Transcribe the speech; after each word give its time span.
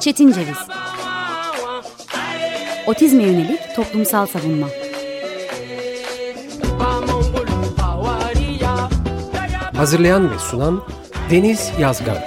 Çetin 0.00 0.32
Ceviz 0.32 0.58
Otizme 2.86 3.22
yönelik 3.22 3.60
toplumsal 3.76 4.26
savunma 4.26 4.66
Hazırlayan 9.76 10.30
ve 10.30 10.38
sunan 10.38 10.82
Deniz 11.30 11.72
Yazgan 11.80 12.18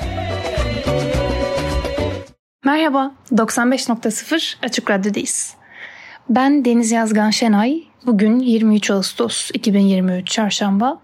Merhaba, 2.66 3.12
95.0 3.32 4.56
Açık 4.64 4.92
Radyo'dayız. 4.92 5.54
Ben 6.30 6.66
Deniz 6.66 6.92
Yazgan 6.92 7.30
Şenay. 7.30 7.84
Bugün 8.06 8.40
23 8.40 8.92
Ağustos 8.92 9.52
2023 9.54 10.28
Çarşamba. 10.32 11.02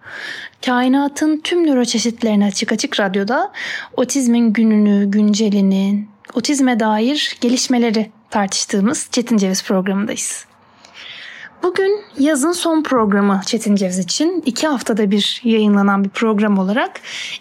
Kainatın 0.65 1.41
tüm 1.43 1.67
nöroçeşitlerine 1.67 2.45
açık 2.45 2.71
açık 2.71 2.99
radyoda 2.99 3.51
otizmin 3.97 4.53
gününü, 4.53 5.11
güncelini, 5.11 6.07
otizme 6.33 6.79
dair 6.79 7.37
gelişmeleri 7.41 8.11
tartıştığımız 8.29 9.09
Çetin 9.11 9.37
Ceviz 9.37 9.63
programındayız. 9.63 10.50
Bugün 11.63 12.01
yazın 12.19 12.51
son 12.51 12.83
programı 12.83 13.41
Çetin 13.45 13.75
Ceviz 13.75 13.99
için 13.99 14.43
iki 14.45 14.67
haftada 14.67 15.11
bir 15.11 15.41
yayınlanan 15.43 16.03
bir 16.03 16.09
program 16.09 16.57
olarak 16.57 16.91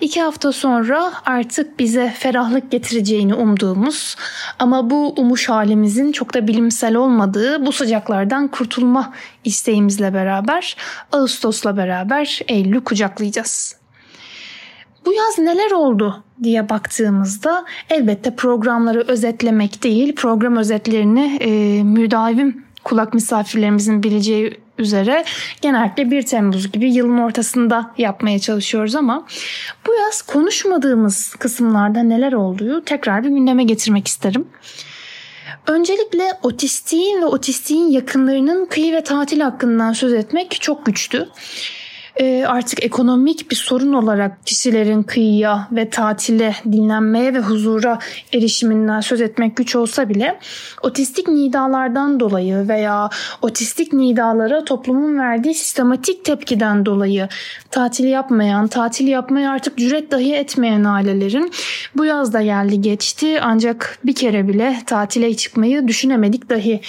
iki 0.00 0.22
hafta 0.22 0.52
sonra 0.52 1.12
artık 1.26 1.78
bize 1.78 2.14
ferahlık 2.18 2.70
getireceğini 2.70 3.34
umduğumuz 3.34 4.16
ama 4.58 4.90
bu 4.90 5.14
umuş 5.16 5.48
halimizin 5.48 6.12
çok 6.12 6.34
da 6.34 6.48
bilimsel 6.48 6.94
olmadığı 6.94 7.66
bu 7.66 7.72
sıcaklardan 7.72 8.48
kurtulma 8.48 9.12
isteğimizle 9.44 10.14
beraber 10.14 10.76
Ağustos'la 11.12 11.76
beraber 11.76 12.40
Eylül'ü 12.48 12.84
kucaklayacağız. 12.84 13.76
Bu 15.06 15.12
yaz 15.12 15.38
neler 15.38 15.70
oldu 15.70 16.24
diye 16.42 16.68
baktığımızda 16.68 17.64
elbette 17.90 18.36
programları 18.36 19.00
özetlemek 19.00 19.82
değil, 19.82 20.14
program 20.14 20.56
özetlerini 20.56 21.38
e, 21.40 21.82
müdavim 21.82 22.69
kulak 22.84 23.14
misafirlerimizin 23.14 24.02
bileceği 24.02 24.60
üzere 24.78 25.24
genellikle 25.60 26.10
1 26.10 26.22
Temmuz 26.22 26.72
gibi 26.72 26.92
yılın 26.92 27.18
ortasında 27.18 27.90
yapmaya 27.98 28.38
çalışıyoruz 28.38 28.94
ama 28.94 29.26
bu 29.86 29.94
yaz 29.94 30.22
konuşmadığımız 30.22 31.34
kısımlarda 31.34 32.02
neler 32.02 32.32
olduğu 32.32 32.84
tekrar 32.84 33.24
bir 33.24 33.28
gündeme 33.28 33.64
getirmek 33.64 34.08
isterim. 34.08 34.48
Öncelikle 35.66 36.32
otistiğin 36.42 37.22
ve 37.22 37.24
otistiğin 37.24 37.90
yakınlarının 37.90 38.66
kıyı 38.66 38.92
ve 38.92 39.04
tatil 39.04 39.40
hakkından 39.40 39.92
söz 39.92 40.12
etmek 40.12 40.60
çok 40.60 40.86
güçtü. 40.86 41.28
Ee, 42.20 42.44
artık 42.46 42.84
ekonomik 42.84 43.50
bir 43.50 43.56
sorun 43.56 43.92
olarak 43.92 44.46
kişilerin 44.46 45.02
kıyıya 45.02 45.68
ve 45.72 45.90
tatile, 45.90 46.54
dinlenmeye 46.72 47.34
ve 47.34 47.38
huzura 47.38 47.98
erişiminden 48.32 49.00
söz 49.00 49.20
etmek 49.20 49.56
güç 49.56 49.76
olsa 49.76 50.08
bile 50.08 50.38
otistik 50.82 51.28
nidalardan 51.28 52.20
dolayı 52.20 52.68
veya 52.68 53.10
otistik 53.42 53.92
nidalara 53.92 54.64
toplumun 54.64 55.18
verdiği 55.18 55.54
sistematik 55.54 56.24
tepkiden 56.24 56.86
dolayı 56.86 57.28
tatil 57.70 58.04
yapmayan, 58.04 58.68
tatil 58.68 59.08
yapmaya 59.08 59.50
artık 59.50 59.78
cüret 59.78 60.10
dahi 60.10 60.34
etmeyen 60.34 60.84
ailelerin 60.84 61.52
bu 61.96 62.04
yaz 62.04 62.32
da 62.32 62.42
geldi 62.42 62.80
geçti. 62.80 63.40
Ancak 63.42 63.98
bir 64.04 64.14
kere 64.14 64.48
bile 64.48 64.76
tatile 64.86 65.36
çıkmayı 65.36 65.88
düşünemedik 65.88 66.50
dahi 66.50 66.80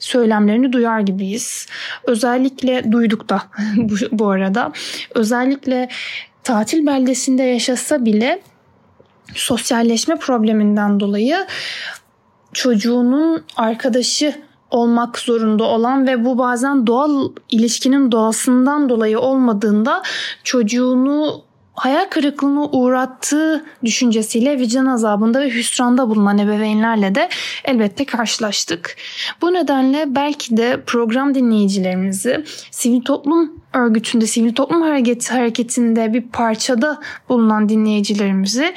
söylemlerini 0.00 0.72
duyar 0.72 1.00
gibiyiz. 1.00 1.66
Özellikle 2.04 2.92
duyduk 2.92 3.28
da 3.28 3.42
bu, 4.12 4.28
arada. 4.28 4.72
Özellikle 5.14 5.88
tatil 6.44 6.86
beldesinde 6.86 7.42
yaşasa 7.42 8.04
bile 8.04 8.42
sosyalleşme 9.34 10.16
probleminden 10.16 11.00
dolayı 11.00 11.46
çocuğunun 12.52 13.44
arkadaşı 13.56 14.34
olmak 14.70 15.18
zorunda 15.18 15.64
olan 15.64 16.06
ve 16.06 16.24
bu 16.24 16.38
bazen 16.38 16.86
doğal 16.86 17.28
ilişkinin 17.50 18.12
doğasından 18.12 18.88
dolayı 18.88 19.18
olmadığında 19.20 20.02
çocuğunu 20.44 21.42
hayal 21.74 22.04
kırıklığına 22.10 22.64
uğrattığı 22.64 23.64
düşüncesiyle 23.84 24.58
vicdan 24.58 24.86
azabında 24.86 25.40
ve 25.40 25.50
hüsranda 25.50 26.08
bulunan 26.08 26.38
ebeveynlerle 26.38 27.14
de 27.14 27.28
elbette 27.64 28.04
karşılaştık. 28.04 28.96
Bu 29.42 29.52
nedenle 29.52 30.14
belki 30.14 30.56
de 30.56 30.82
program 30.86 31.34
dinleyicilerimizi 31.34 32.44
sivil 32.70 33.00
toplum 33.00 33.52
örgütünde, 33.74 34.26
sivil 34.26 34.54
toplum 34.54 34.82
hareketi 34.82 35.32
hareketinde 35.32 36.12
bir 36.14 36.22
parçada 36.22 37.00
bulunan 37.28 37.68
dinleyicilerimizi 37.68 38.74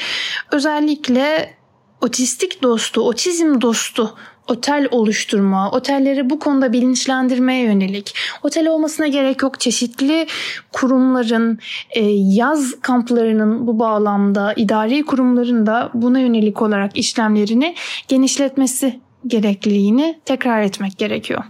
özellikle 0.51 1.53
otistik 2.01 2.63
dostu, 2.63 3.01
otizm 3.01 3.61
dostu 3.61 4.15
otel 4.47 4.87
oluşturma, 4.91 5.71
otelleri 5.71 6.29
bu 6.29 6.39
konuda 6.39 6.73
bilinçlendirmeye 6.73 7.63
yönelik. 7.63 8.15
Otel 8.43 8.67
olmasına 8.67 9.07
gerek 9.07 9.41
yok. 9.41 9.59
Çeşitli 9.59 10.27
kurumların, 10.71 11.59
e, 11.89 12.05
yaz 12.11 12.81
kamplarının 12.81 13.67
bu 13.67 13.79
bağlamda, 13.79 14.53
idari 14.55 15.05
kurumların 15.05 15.65
da 15.65 15.89
buna 15.93 16.19
yönelik 16.19 16.61
olarak 16.61 16.97
işlemlerini 16.97 17.75
genişletmesi 18.07 18.99
gerekliliğini 19.27 20.19
tekrar 20.25 20.61
etmek 20.61 20.97
gerekiyor. 20.97 21.43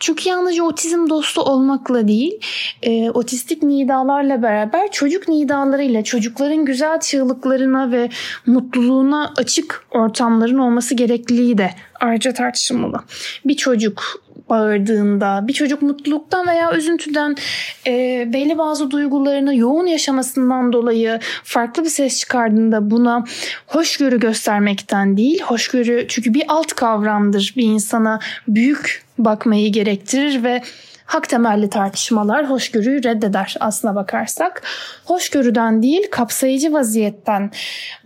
Çünkü 0.00 0.28
yalnızca 0.28 0.64
otizm 0.64 1.08
dostu 1.10 1.40
olmakla 1.40 2.08
değil, 2.08 2.40
e, 2.82 3.10
otistik 3.10 3.62
nidalarla 3.62 4.42
beraber 4.42 4.90
çocuk 4.92 5.28
nidalarıyla 5.28 6.04
çocukların 6.04 6.64
güzel 6.64 7.00
çığlıklarına 7.00 7.92
ve 7.92 8.08
mutluluğuna 8.46 9.32
açık 9.36 9.86
ortamların 9.90 10.58
olması 10.58 10.94
gerekliliği 10.94 11.58
de 11.58 11.70
ayrıca 12.00 12.32
tartışılmalı. 12.32 13.00
Bir 13.44 13.56
çocuk 13.56 14.26
bağırdığında, 14.50 15.44
bir 15.48 15.52
çocuk 15.52 15.82
mutluluktan 15.82 16.46
veya 16.46 16.76
üzüntüden 16.76 17.36
e, 17.86 18.24
belli 18.32 18.58
bazı 18.58 18.90
duygularını 18.90 19.56
yoğun 19.56 19.86
yaşamasından 19.86 20.72
dolayı 20.72 21.20
farklı 21.44 21.84
bir 21.84 21.88
ses 21.88 22.20
çıkardığında 22.20 22.90
buna 22.90 23.24
hoşgörü 23.66 24.20
göstermekten 24.20 25.16
değil, 25.16 25.42
hoşgörü 25.42 26.06
çünkü 26.08 26.34
bir 26.34 26.44
alt 26.48 26.72
kavramdır 26.72 27.54
bir 27.56 27.64
insana 27.64 28.20
büyük 28.48 29.05
bakmayı 29.18 29.72
gerektirir 29.72 30.44
ve 30.44 30.62
hak 31.06 31.28
temelli 31.28 31.70
tartışmalar 31.70 32.50
hoşgörüyü 32.50 33.04
reddeder 33.04 33.56
aslına 33.60 33.94
bakarsak. 33.94 34.62
Hoşgörüden 35.04 35.82
değil 35.82 36.10
kapsayıcı 36.10 36.72
vaziyetten 36.72 37.50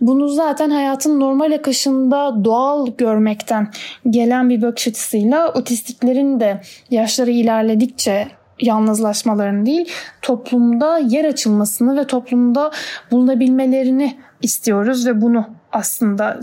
bunu 0.01 0.27
zaten 0.27 0.69
hayatın 0.69 1.19
normal 1.19 1.51
akışında 1.51 2.45
doğal 2.45 2.87
görmekten 2.97 3.67
gelen 4.09 4.49
bir 4.49 4.61
bakış 4.61 4.87
açısıyla 4.87 5.53
otistiklerin 5.53 6.39
de 6.39 6.61
yaşları 6.89 7.31
ilerledikçe 7.31 8.27
yalnızlaşmalarını 8.59 9.65
değil 9.65 9.89
toplumda 10.21 10.97
yer 10.97 11.25
açılmasını 11.25 11.97
ve 11.97 12.07
toplumda 12.07 12.71
bulunabilmelerini 13.11 14.17
istiyoruz 14.41 15.07
ve 15.07 15.21
bunu 15.21 15.45
aslında 15.71 16.39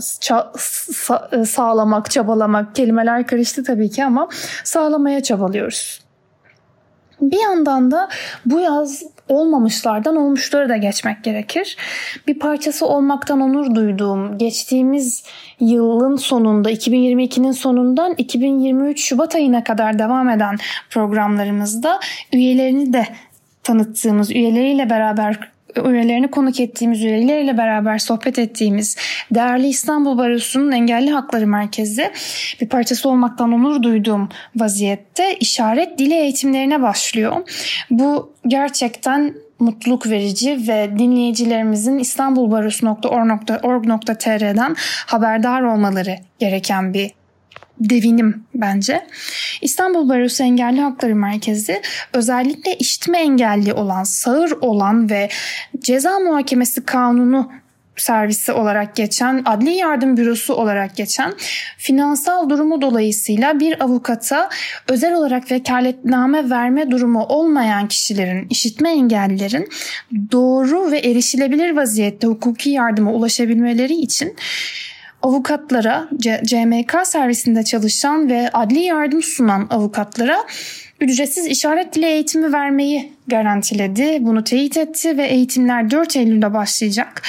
sağlamak, 1.45 2.11
çabalamak 2.11 2.75
kelimeler 2.75 3.27
karıştı 3.27 3.63
tabii 3.63 3.89
ki 3.89 4.05
ama 4.05 4.29
sağlamaya 4.63 5.23
çabalıyoruz. 5.23 6.01
Bir 7.21 7.39
yandan 7.39 7.91
da 7.91 8.09
bu 8.45 8.59
yaz 8.59 9.03
olmamışlardan 9.27 10.15
olmuşları 10.15 10.69
da 10.69 10.77
geçmek 10.77 11.23
gerekir. 11.23 11.77
Bir 12.27 12.39
parçası 12.39 12.87
olmaktan 12.87 13.41
onur 13.41 13.75
duyduğum 13.75 14.37
geçtiğimiz 14.37 15.23
yılın 15.59 16.15
sonunda 16.15 16.71
2022'nin 16.71 17.51
sonundan 17.51 18.13
2023 18.17 19.03
Şubat 19.03 19.35
ayına 19.35 19.63
kadar 19.63 19.99
devam 19.99 20.29
eden 20.29 20.57
programlarımızda 20.89 21.99
üyelerini 22.33 22.93
de 22.93 23.07
tanıttığımız 23.63 24.31
üyeleriyle 24.31 24.89
beraber 24.89 25.39
üyelerini 25.75 26.31
konuk 26.31 26.59
ettiğimiz 26.59 27.03
üyeleriyle 27.03 27.57
beraber 27.57 27.97
sohbet 27.97 28.39
ettiğimiz 28.39 28.97
değerli 29.31 29.67
İstanbul 29.67 30.17
Barosu'nun 30.17 30.71
Engelli 30.71 31.11
Hakları 31.11 31.47
Merkezi 31.47 32.11
bir 32.61 32.69
parçası 32.69 33.09
olmaktan 33.09 33.51
onur 33.51 33.83
duyduğum 33.83 34.29
vaziyette 34.55 35.37
işaret 35.39 35.99
dili 35.99 36.13
eğitimlerine 36.13 36.81
başlıyor. 36.81 37.35
Bu 37.89 38.33
gerçekten 38.47 39.33
mutluluk 39.59 40.07
verici 40.07 40.67
ve 40.67 40.99
dinleyicilerimizin 40.99 41.99
istanbulbarosu.org.tr'den 41.99 44.75
haberdar 45.05 45.61
olmaları 45.61 46.15
gereken 46.39 46.93
bir 46.93 47.18
devinim 47.79 48.43
bence. 48.55 49.07
İstanbul 49.61 50.09
Barosu 50.09 50.43
Engelli 50.43 50.81
Hakları 50.81 51.15
Merkezi 51.15 51.81
özellikle 52.13 52.75
işitme 52.75 53.19
engelli 53.19 53.73
olan, 53.73 54.03
sağır 54.03 54.51
olan 54.51 55.09
ve 55.09 55.29
ceza 55.79 56.19
muhakemesi 56.19 56.85
kanunu 56.85 57.51
servisi 57.99 58.51
olarak 58.51 58.95
geçen, 58.95 59.41
adli 59.45 59.71
yardım 59.71 60.17
bürosu 60.17 60.53
olarak 60.53 60.95
geçen 60.95 61.33
finansal 61.77 62.49
durumu 62.49 62.81
dolayısıyla 62.81 63.59
bir 63.59 63.83
avukata 63.83 64.49
özel 64.87 65.13
olarak 65.13 65.51
vekaletname 65.51 66.49
verme 66.49 66.91
durumu 66.91 67.23
olmayan 67.23 67.87
kişilerin, 67.87 68.47
işitme 68.49 68.91
engellilerin 68.91 69.69
doğru 70.31 70.91
ve 70.91 70.99
erişilebilir 70.99 71.75
vaziyette 71.75 72.27
hukuki 72.27 72.69
yardıma 72.69 73.11
ulaşabilmeleri 73.11 73.93
için 73.93 74.35
avukatlara, 75.21 76.09
CMK 76.45 76.97
servisinde 77.03 77.63
çalışan 77.63 78.29
ve 78.29 78.49
adli 78.53 78.79
yardım 78.79 79.23
sunan 79.23 79.67
avukatlara 79.69 80.37
ücretsiz 81.01 81.47
işaret 81.47 81.95
dili 81.95 82.05
eğitimi 82.05 82.53
vermeyi 82.53 83.11
garantiledi. 83.27 84.17
Bunu 84.21 84.43
teyit 84.43 84.77
etti 84.77 85.17
ve 85.17 85.27
eğitimler 85.27 85.91
4 85.91 86.15
Eylül'de 86.15 86.53
başlayacak. 86.53 87.21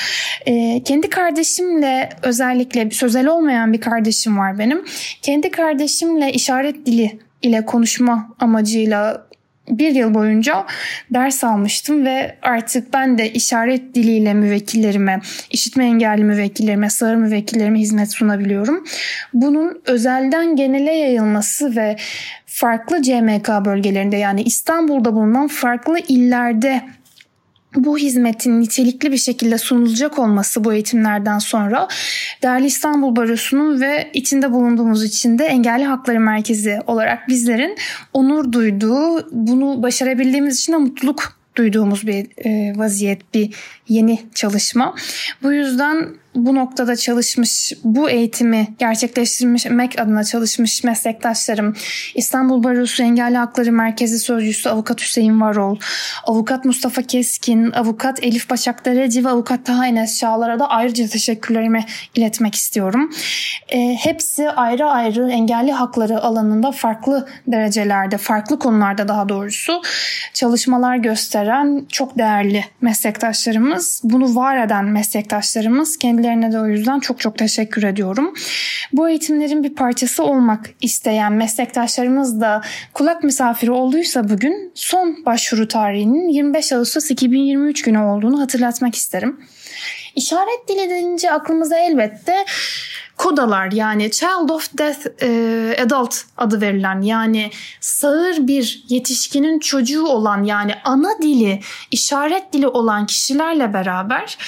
Ee, 0.46 0.82
kendi 0.84 1.10
kardeşimle 1.10 2.08
özellikle 2.22 2.90
sözel 2.90 3.26
olmayan 3.26 3.72
bir 3.72 3.80
kardeşim 3.80 4.38
var 4.38 4.58
benim. 4.58 4.84
Kendi 5.22 5.50
kardeşimle 5.50 6.32
işaret 6.32 6.86
dili 6.86 7.18
ile 7.42 7.66
konuşma 7.66 8.34
amacıyla 8.38 9.29
bir 9.70 9.94
yıl 9.94 10.14
boyunca 10.14 10.66
ders 11.10 11.44
almıştım 11.44 12.06
ve 12.06 12.36
artık 12.42 12.92
ben 12.92 13.18
de 13.18 13.32
işaret 13.32 13.94
diliyle 13.94 14.34
müvekkillerime, 14.34 15.20
işitme 15.50 15.84
engelli 15.84 16.24
müvekkillerime, 16.24 16.90
sağır 16.90 17.14
müvekkillerime 17.14 17.78
hizmet 17.78 18.12
sunabiliyorum. 18.12 18.84
Bunun 19.34 19.80
özelden 19.86 20.56
genele 20.56 20.92
yayılması 20.92 21.76
ve 21.76 21.96
farklı 22.46 23.02
CMK 23.02 23.48
bölgelerinde 23.64 24.16
yani 24.16 24.42
İstanbul'da 24.42 25.14
bulunan 25.14 25.48
farklı 25.48 25.98
illerde 26.08 26.82
bu 27.76 27.98
hizmetin 27.98 28.60
nitelikli 28.60 29.12
bir 29.12 29.16
şekilde 29.16 29.58
sunulacak 29.58 30.18
olması 30.18 30.64
bu 30.64 30.72
eğitimlerden 30.72 31.38
sonra 31.38 31.88
Değerli 32.42 32.66
İstanbul 32.66 33.16
Barosu'nun 33.16 33.80
ve 33.80 34.10
içinde 34.14 34.52
bulunduğumuz 34.52 35.04
için 35.04 35.38
de 35.38 35.44
Engelli 35.44 35.84
Hakları 35.84 36.20
Merkezi 36.20 36.78
olarak 36.86 37.28
bizlerin 37.28 37.76
onur 38.12 38.52
duyduğu, 38.52 39.28
bunu 39.32 39.82
başarabildiğimiz 39.82 40.58
için 40.58 40.72
de 40.72 40.76
mutluluk 40.76 41.40
duyduğumuz 41.56 42.06
bir 42.06 42.26
e, 42.46 42.78
vaziyet, 42.78 43.34
bir 43.34 43.54
yeni 43.88 44.18
çalışma. 44.34 44.94
Bu 45.42 45.52
yüzden 45.52 46.08
bu 46.34 46.54
noktada 46.54 46.96
çalışmış, 46.96 47.72
bu 47.84 48.10
eğitimi 48.10 48.68
gerçekleştirmek 48.78 50.00
adına 50.00 50.24
çalışmış 50.24 50.84
meslektaşlarım 50.84 51.76
İstanbul 52.14 52.64
Barosu 52.64 53.02
Engelli 53.02 53.36
Hakları 53.36 53.72
Merkezi 53.72 54.18
Sözcüsü 54.18 54.68
Avukat 54.68 55.02
Hüseyin 55.02 55.40
Varol, 55.40 55.76
Avukat 56.24 56.64
Mustafa 56.64 57.02
Keskin, 57.02 57.70
Avukat 57.70 58.24
Elif 58.24 58.50
Başak 58.50 58.84
Dereci 58.84 59.24
ve 59.24 59.28
Avukat 59.28 59.66
Taha 59.66 59.86
Enes 59.86 60.18
Çağlar'a 60.18 60.58
da 60.58 60.68
ayrıca 60.70 61.06
teşekkürlerimi 61.06 61.84
iletmek 62.14 62.54
istiyorum. 62.54 63.10
E, 63.68 63.94
hepsi 63.94 64.50
ayrı 64.50 64.86
ayrı 64.86 65.30
engelli 65.30 65.72
hakları 65.72 66.22
alanında 66.22 66.72
farklı 66.72 67.28
derecelerde, 67.46 68.16
farklı 68.18 68.58
konularda 68.58 69.08
daha 69.08 69.28
doğrusu 69.28 69.82
çalışmalar 70.34 70.96
gösteren 70.96 71.84
çok 71.88 72.18
değerli 72.18 72.64
meslektaşlarımız, 72.80 74.00
bunu 74.04 74.34
var 74.34 74.64
eden 74.64 74.84
meslektaşlarımız 74.84 75.96
kendi 75.96 76.19
Kendilerine 76.20 76.52
de 76.52 76.60
o 76.60 76.66
yüzden 76.66 77.00
çok 77.00 77.20
çok 77.20 77.38
teşekkür 77.38 77.82
ediyorum. 77.82 78.34
Bu 78.92 79.08
eğitimlerin 79.08 79.64
bir 79.64 79.74
parçası 79.74 80.24
olmak 80.24 80.66
isteyen 80.80 81.32
meslektaşlarımız 81.32 82.40
da 82.40 82.62
kulak 82.94 83.24
misafiri 83.24 83.70
olduysa 83.70 84.28
bugün 84.28 84.72
son 84.74 85.26
başvuru 85.26 85.68
tarihinin 85.68 86.28
25 86.28 86.72
Ağustos 86.72 87.10
2023 87.10 87.82
günü 87.82 87.98
olduğunu 87.98 88.40
hatırlatmak 88.40 88.94
isterim. 88.94 89.40
İşaret 90.16 90.68
dili 90.68 90.90
denince 90.90 91.32
aklımıza 91.32 91.78
elbette 91.78 92.44
kodalar 93.20 93.72
yani 93.72 94.10
Child 94.10 94.48
of 94.48 94.78
Death 94.78 95.22
e, 95.22 95.76
Adult 95.82 96.16
adı 96.36 96.60
verilen 96.60 97.00
yani 97.00 97.50
sağır 97.80 98.46
bir 98.46 98.84
yetişkinin 98.88 99.58
çocuğu 99.58 100.06
olan 100.06 100.42
yani 100.44 100.74
ana 100.84 101.10
dili 101.22 101.60
işaret 101.90 102.52
dili 102.52 102.68
olan 102.68 103.06
kişilerle 103.06 103.74
beraber 103.74 104.38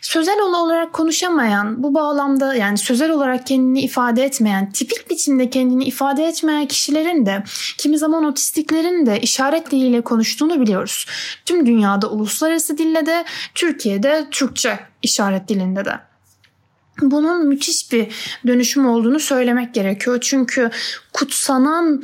sözel 0.00 0.40
olarak 0.40 0.92
konuşamayan 0.92 1.82
bu 1.82 1.94
bağlamda 1.94 2.54
yani 2.54 2.78
sözel 2.78 3.10
olarak 3.10 3.46
kendini 3.46 3.80
ifade 3.80 4.24
etmeyen 4.24 4.72
tipik 4.72 5.10
biçimde 5.10 5.50
kendini 5.50 5.84
ifade 5.84 6.24
etmeyen 6.24 6.66
kişilerin 6.66 7.26
de 7.26 7.42
kimi 7.78 7.98
zaman 7.98 8.24
otistiklerin 8.24 9.06
de 9.06 9.20
işaret 9.20 9.70
diliyle 9.70 10.00
konuştuğunu 10.00 10.60
biliyoruz. 10.60 11.06
Tüm 11.46 11.66
dünyada 11.66 12.10
uluslararası 12.10 12.78
dille 12.78 13.06
de 13.06 13.24
Türkiye'de 13.54 14.26
Türkçe 14.30 14.78
işaret 15.02 15.48
dilinde 15.48 15.84
de 15.84 16.09
bunun 17.00 17.46
müthiş 17.46 17.92
bir 17.92 18.06
dönüşüm 18.46 18.86
olduğunu 18.86 19.20
söylemek 19.20 19.74
gerekiyor. 19.74 20.18
Çünkü 20.20 20.70
kutsanan 21.12 22.02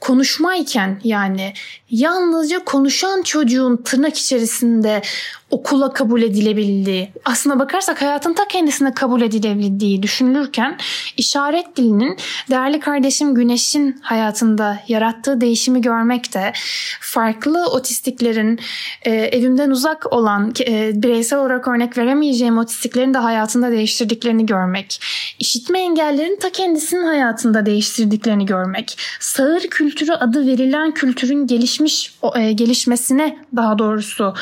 konuşmayken 0.00 1.00
yani 1.04 1.52
yalnızca 1.90 2.64
konuşan 2.64 3.22
çocuğun 3.22 3.76
tırnak 3.76 4.18
içerisinde 4.18 5.02
okula 5.50 5.92
kabul 5.92 6.22
edilebildiği, 6.22 7.12
aslına 7.24 7.58
bakarsak 7.58 8.02
hayatın 8.02 8.34
ta 8.34 8.48
kendisine 8.48 8.94
kabul 8.94 9.22
edilebildiği 9.22 10.02
düşünülürken 10.02 10.78
işaret 11.16 11.76
dilinin 11.76 12.16
değerli 12.50 12.80
kardeşim 12.80 13.34
Güneş'in 13.34 13.98
hayatında 14.02 14.78
yarattığı 14.88 15.40
değişimi 15.40 15.80
görmek 15.80 16.34
de 16.34 16.52
farklı 17.00 17.66
otistiklerin 17.66 18.60
e, 19.02 19.10
evimden 19.10 19.70
uzak 19.70 20.12
olan 20.12 20.52
e, 20.66 21.02
bireysel 21.02 21.38
olarak 21.38 21.68
örnek 21.68 21.98
veremeyeceğim 21.98 22.58
otistiklerin 22.58 23.14
de 23.14 23.18
hayatında 23.18 23.70
değiştirdiklerini 23.70 24.46
görmek, 24.46 25.00
işitme 25.38 25.80
engellerin 25.80 26.36
ta 26.40 26.52
kendisinin 26.52 27.04
hayatında 27.04 27.66
değiştirdiklerini 27.66 28.46
görmek, 28.46 28.98
sağır 29.20 29.60
kültürü 29.60 30.12
adı 30.12 30.46
verilen 30.46 30.94
kültürün 30.94 31.46
gelişmiş 31.78 32.14
e, 32.36 32.52
gelişmesine 32.52 33.38
daha 33.56 33.78
doğrusu 33.78 34.34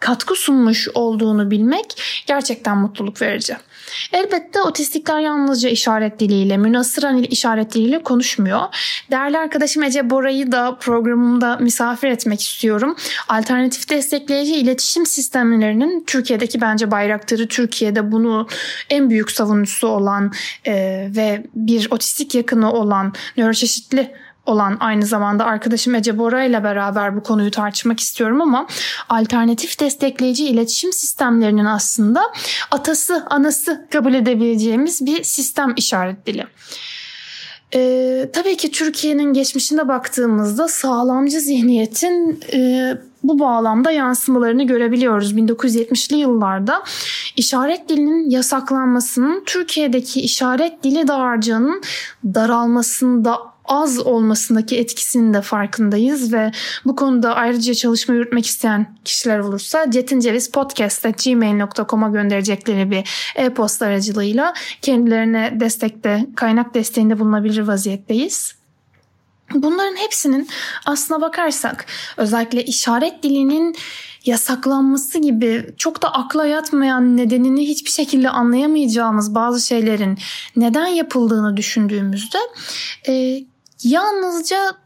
katkı 0.00 0.34
sunmuş 0.34 0.88
olduğunu 0.94 1.50
bilmek 1.50 2.02
gerçekten 2.26 2.78
mutluluk 2.78 3.22
verici. 3.22 3.56
Elbette 4.12 4.62
otistikler 4.62 5.20
yalnızca 5.20 5.68
işaret 5.68 6.20
diliyle, 6.20 6.56
münasıran 6.56 7.22
işaret 7.22 7.74
diliyle 7.74 8.02
konuşmuyor. 8.02 8.60
Değerli 9.10 9.38
arkadaşım 9.38 9.82
Ece 9.82 10.10
Bora'yı 10.10 10.52
da 10.52 10.76
programımda 10.80 11.56
misafir 11.56 12.08
etmek 12.08 12.40
istiyorum. 12.40 12.96
Alternatif 13.28 13.90
destekleyici 13.90 14.54
iletişim 14.54 15.06
sistemlerinin 15.06 16.04
Türkiye'deki 16.06 16.60
bence 16.60 16.90
bayraktarı 16.90 17.48
Türkiye'de 17.48 18.12
bunu 18.12 18.46
en 18.90 19.10
büyük 19.10 19.30
savunucusu 19.30 19.88
olan 19.88 20.32
e, 20.66 20.74
ve 21.16 21.46
bir 21.54 21.88
otistik 21.90 22.34
yakını 22.34 22.72
olan 22.72 23.12
nöroçeşitli 23.36 24.14
olan 24.48 24.76
aynı 24.80 25.06
zamanda 25.06 25.44
arkadaşım 25.44 25.94
Ece 25.94 26.18
Bora 26.18 26.44
ile 26.44 26.64
beraber 26.64 27.16
bu 27.16 27.22
konuyu 27.22 27.50
tartışmak 27.50 28.00
istiyorum 28.00 28.40
ama 28.40 28.66
alternatif 29.08 29.80
destekleyici 29.80 30.46
iletişim 30.46 30.92
sistemlerinin 30.92 31.64
aslında 31.64 32.22
atası, 32.70 33.26
anası 33.30 33.86
kabul 33.90 34.14
edebileceğimiz 34.14 35.06
bir 35.06 35.22
sistem 35.22 35.74
işaret 35.76 36.26
dili. 36.26 36.46
Ee, 37.74 38.30
tabii 38.32 38.56
ki 38.56 38.70
Türkiye'nin 38.70 39.32
geçmişine 39.32 39.88
baktığımızda 39.88 40.68
sağlamcı 40.68 41.40
zihniyetin 41.40 42.40
e, 42.52 42.92
bu 43.22 43.38
bağlamda 43.38 43.90
yansımalarını 43.90 44.66
görebiliyoruz. 44.66 45.32
1970'li 45.32 46.16
yıllarda 46.16 46.82
işaret 47.36 47.88
dilinin 47.88 48.30
yasaklanmasının 48.30 49.42
Türkiye'deki 49.46 50.20
işaret 50.20 50.84
dili 50.84 51.08
dağarcığının 51.08 51.82
daralmasında 52.24 53.38
az 53.68 53.98
olmasındaki 53.98 54.78
etkisinin 54.78 55.34
de 55.34 55.42
farkındayız 55.42 56.32
ve 56.32 56.52
bu 56.84 56.96
konuda 56.96 57.34
ayrıca 57.34 57.74
çalışma 57.74 58.14
yürütmek 58.14 58.46
isteyen 58.46 58.96
kişiler 59.04 59.38
olursa 59.38 59.90
cetincevispodcast.gmail.com'a 59.90 62.08
gönderecekleri 62.08 62.90
bir 62.90 63.04
e-posta 63.36 63.86
aracılığıyla 63.86 64.54
kendilerine 64.82 65.56
destekte, 65.60 66.26
kaynak 66.36 66.74
desteğinde 66.74 67.18
bulunabilir 67.18 67.60
vaziyetteyiz. 67.60 68.58
Bunların 69.54 69.96
hepsinin 69.96 70.48
aslına 70.86 71.20
bakarsak 71.20 71.86
özellikle 72.16 72.64
işaret 72.64 73.22
dilinin 73.22 73.76
yasaklanması 74.24 75.18
gibi 75.18 75.74
çok 75.76 76.02
da 76.02 76.14
akla 76.14 76.46
yatmayan 76.46 77.16
nedenini 77.16 77.68
hiçbir 77.68 77.90
şekilde 77.90 78.30
anlayamayacağımız 78.30 79.34
bazı 79.34 79.66
şeylerin 79.66 80.18
neden 80.56 80.86
yapıldığını 80.86 81.56
düşündüğümüzde 81.56 82.38
e, 83.08 83.44
yalnızca 83.82 84.76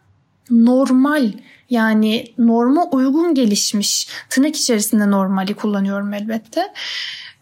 normal 0.50 1.32
yani 1.70 2.34
norma 2.38 2.84
uygun 2.84 3.34
gelişmiş 3.34 4.08
tırnak 4.30 4.56
içerisinde 4.56 5.10
normali 5.10 5.54
kullanıyorum 5.54 6.14
elbette. 6.14 6.72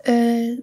Ee, 0.07 0.59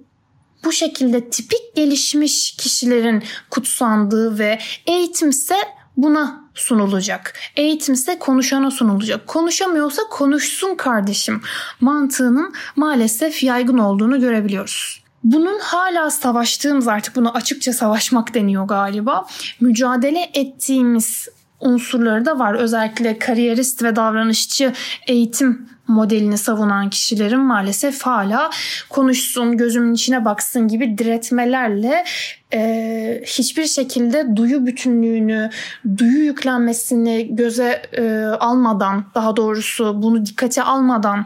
bu 0.64 0.72
şekilde 0.72 1.30
tipik 1.30 1.76
gelişmiş 1.76 2.56
kişilerin 2.56 3.24
kutsandığı 3.50 4.40
ve 4.40 4.60
eğitimse 4.86 5.56
buna 5.98 6.50
sunulacak. 6.54 7.34
Eğitimse 7.56 8.20
konuşana 8.20 8.72
sunulacak. 8.72 9.28
Konuşamıyorsa 9.28 10.02
konuşsun 10.10 10.76
kardeşim 10.76 11.42
mantığının 11.82 12.54
maalesef 12.76 13.44
yaygın 13.44 13.78
olduğunu 13.78 14.20
görebiliyoruz. 14.20 15.07
Bunun 15.24 15.60
hala 15.60 16.12
savaştığımız 16.12 16.88
artık 16.88 17.16
buna 17.16 17.32
açıkça 17.32 17.74
savaşmak 17.74 18.34
deniyor 18.34 18.68
galiba. 18.68 19.26
Mücadele 19.60 20.30
ettiğimiz 20.34 21.28
unsurları 21.60 22.26
da 22.26 22.40
var. 22.40 22.54
Özellikle 22.54 23.20
kariyerist 23.20 23.84
ve 23.84 23.96
davranışçı 23.96 24.74
eğitim 25.08 25.70
modelini 25.88 26.38
savunan 26.38 26.90
kişilerin 26.90 27.40
maalesef 27.40 28.02
hala 28.02 28.50
konuşsun, 28.90 29.58
gözümün 29.58 29.94
içine 29.94 30.26
baksın 30.26 30.68
gibi 30.68 30.98
diretmelerle 30.98 32.06
e, 32.54 33.22
hiçbir 33.26 33.66
şekilde 33.66 34.36
duyu 34.36 34.66
bütünlüğünü, 34.66 35.50
duyu 35.98 36.24
yüklenmesini 36.24 37.36
göze 37.36 37.82
e, 37.94 38.24
almadan, 38.40 39.06
daha 39.16 39.36
doğrusu 39.36 40.02
bunu 40.02 40.26
dikkate 40.26 40.64
almadan 40.64 41.26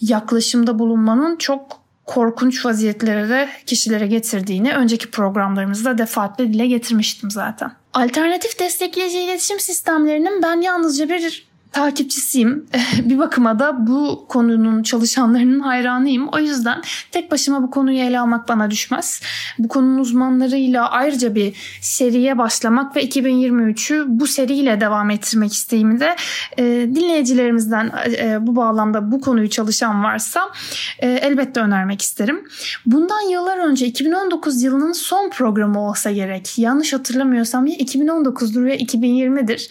yaklaşımda 0.00 0.78
bulunmanın 0.78 1.36
çok 1.36 1.83
korkunç 2.06 2.64
vaziyetlere 2.64 3.28
de 3.28 3.48
kişilere 3.66 4.06
getirdiğini 4.06 4.72
önceki 4.72 5.10
programlarımızda 5.10 5.98
defaatle 5.98 6.52
dile 6.52 6.66
getirmiştim 6.66 7.30
zaten. 7.30 7.72
Alternatif 7.92 8.58
destekleyici 8.58 9.18
iletişim 9.18 9.60
sistemlerinin 9.60 10.42
ben 10.42 10.60
yalnızca 10.60 11.08
bir 11.08 11.53
takipçisiyim. 11.74 12.66
bir 13.04 13.18
bakıma 13.18 13.58
da 13.58 13.86
bu 13.86 14.26
konunun 14.28 14.82
çalışanlarının 14.82 15.60
hayranıyım. 15.60 16.28
O 16.28 16.38
yüzden 16.38 16.82
tek 17.10 17.30
başıma 17.30 17.62
bu 17.62 17.70
konuyu 17.70 17.98
ele 17.98 18.20
almak 18.20 18.48
bana 18.48 18.70
düşmez. 18.70 19.22
Bu 19.58 19.68
konunun 19.68 19.98
uzmanlarıyla 19.98 20.90
ayrıca 20.90 21.34
bir 21.34 21.56
seriye 21.80 22.38
başlamak 22.38 22.96
ve 22.96 23.04
2023'ü 23.04 24.04
bu 24.08 24.26
seriyle 24.26 24.80
devam 24.80 25.10
ettirmek 25.10 25.52
isteğimi 25.52 26.00
de 26.00 26.16
e, 26.58 26.62
dinleyicilerimizden 26.94 27.92
e, 28.18 28.46
bu 28.46 28.56
bağlamda 28.56 29.12
bu 29.12 29.20
konuyu 29.20 29.50
çalışan 29.50 30.04
varsa 30.04 30.50
e, 30.98 31.08
elbette 31.08 31.60
önermek 31.60 32.02
isterim. 32.02 32.48
Bundan 32.86 33.30
yıllar 33.30 33.58
önce 33.58 33.86
2019 33.86 34.62
yılının 34.62 34.92
son 34.92 35.30
programı 35.30 35.88
olsa 35.88 36.10
gerek. 36.10 36.58
Yanlış 36.58 36.92
hatırlamıyorsam 36.92 37.66
ya 37.66 37.76
2019'dur 37.76 38.68
ya 38.68 38.76
2020'dir 38.76 39.68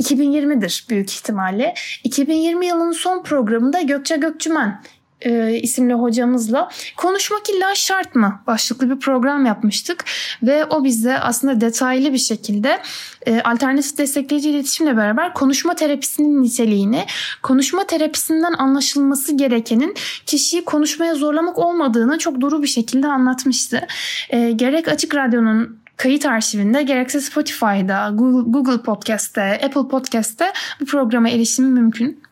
2020'dir 0.00 0.86
büyük 0.90 1.12
ihtimalle. 1.12 1.74
2020 2.04 2.66
yılının 2.66 2.92
son 2.92 3.22
programında 3.22 3.80
Gökçe 3.80 4.16
Gökçümen 4.16 4.80
e, 5.22 5.58
isimli 5.62 5.94
hocamızla 5.94 6.70
konuşmak 6.96 7.50
illa 7.50 7.74
şart 7.74 8.14
mı 8.14 8.42
başlıklı 8.46 8.90
bir 8.90 8.98
program 8.98 9.46
yapmıştık 9.46 10.04
ve 10.42 10.64
o 10.64 10.84
bize 10.84 11.18
aslında 11.18 11.60
detaylı 11.60 12.12
bir 12.12 12.18
şekilde 12.18 12.82
e, 13.26 13.40
alternatif 13.40 13.98
destekleyici 13.98 14.50
iletişimle 14.50 14.96
beraber 14.96 15.34
konuşma 15.34 15.74
terapisinin 15.74 16.42
niteliğini, 16.42 17.04
konuşma 17.42 17.84
terapisinden 17.84 18.52
anlaşılması 18.52 19.36
gerekenin 19.36 19.94
kişiyi 20.26 20.64
konuşmaya 20.64 21.14
zorlamak 21.14 21.58
olmadığını 21.58 22.18
çok 22.18 22.40
duru 22.40 22.62
bir 22.62 22.68
şekilde 22.68 23.06
anlatmıştı. 23.06 23.86
E, 24.30 24.50
gerek 24.50 24.88
Açık 24.88 25.14
Radyo'nun 25.14 25.79
kayıt 26.00 26.26
arşivinde 26.26 26.82
gerekse 26.82 27.20
Spotify'da, 27.20 28.10
Google, 28.14 28.50
Google 28.50 28.82
Podcast'te, 28.82 29.60
Apple 29.64 29.88
Podcast'te 29.88 30.52
bu 30.80 30.84
programa 30.84 31.28
erişimi 31.28 31.68
mümkün. 31.68 32.22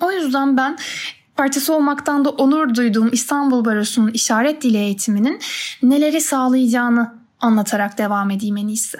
O 0.00 0.12
yüzden 0.12 0.56
ben 0.56 0.78
parçası 1.36 1.74
olmaktan 1.74 2.24
da 2.24 2.30
onur 2.30 2.74
duyduğum 2.74 3.08
İstanbul 3.12 3.64
Barosu'nun 3.64 4.10
işaret 4.10 4.62
dili 4.62 4.76
eğitiminin 4.76 5.40
neleri 5.82 6.20
sağlayacağını 6.20 7.14
anlatarak 7.40 7.98
devam 7.98 8.30
edeyim 8.30 8.56
en 8.56 8.68
iyisi. 8.68 8.98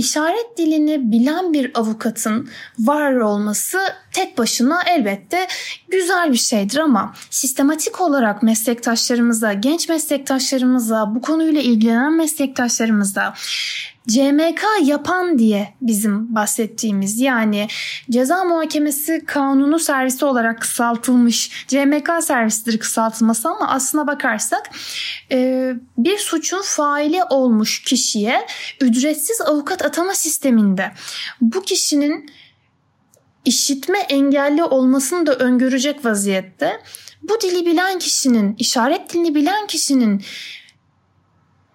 İşaret 0.00 0.58
dilini 0.58 1.12
bilen 1.12 1.52
bir 1.52 1.70
avukatın 1.74 2.48
var 2.78 3.12
olması 3.12 3.78
tek 4.12 4.38
başına 4.38 4.82
elbette 4.82 5.46
güzel 5.88 6.32
bir 6.32 6.36
şeydir 6.36 6.78
ama 6.78 7.14
sistematik 7.30 8.00
olarak 8.00 8.42
meslektaşlarımıza, 8.42 9.52
genç 9.52 9.88
meslektaşlarımıza, 9.88 11.14
bu 11.14 11.20
konuyla 11.20 11.60
ilgilenen 11.60 12.16
meslektaşlarımıza 12.16 13.34
CMK 14.08 14.62
yapan 14.82 15.38
diye 15.38 15.74
bizim 15.80 16.34
bahsettiğimiz 16.34 17.20
yani 17.20 17.68
ceza 18.10 18.44
muhakemesi 18.44 19.24
kanunu 19.26 19.78
servisi 19.78 20.24
olarak 20.24 20.60
kısaltılmış 20.60 21.66
CMK 21.68 22.10
servisidir 22.22 22.78
kısaltılması 22.78 23.48
ama 23.48 23.68
aslına 23.68 24.06
bakarsak 24.06 24.70
e, 25.32 25.72
bir 25.98 26.18
suçun 26.18 26.62
faili 26.62 27.24
olmuş 27.24 27.82
kişiye 27.82 28.46
ücretsiz 28.80 29.40
avukat 29.40 29.84
atama 29.84 30.14
sisteminde 30.14 30.92
bu 31.40 31.62
kişinin 31.62 32.30
işitme 33.44 33.98
engelli 33.98 34.64
olmasını 34.64 35.26
da 35.26 35.34
öngörecek 35.34 36.04
vaziyette 36.04 36.80
bu 37.22 37.40
dili 37.40 37.66
bilen 37.66 37.98
kişinin, 37.98 38.56
işaret 38.58 39.12
dilini 39.12 39.34
bilen 39.34 39.66
kişinin 39.66 40.22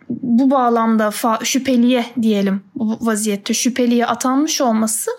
bu 0.10 0.52
bağlamda 0.52 1.12
şüpheliye 1.44 2.06
diyelim 2.22 2.64
bu 2.76 2.98
vaziyette 3.02 3.54
şüpheliye 3.54 4.06
atanmış 4.06 4.62
olması 4.62 5.12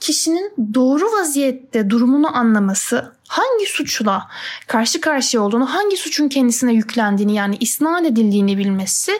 kişinin 0.00 0.52
doğru 0.74 1.12
vaziyette 1.12 1.90
durumunu 1.90 2.36
anlaması, 2.36 3.12
hangi 3.28 3.66
suçla 3.66 4.28
karşı 4.66 5.00
karşıya 5.00 5.42
olduğunu, 5.42 5.74
hangi 5.74 5.96
suçun 5.96 6.28
kendisine 6.28 6.72
yüklendiğini 6.72 7.34
yani 7.34 7.56
isnat 7.60 8.06
edildiğini 8.06 8.58
bilmesi 8.58 9.12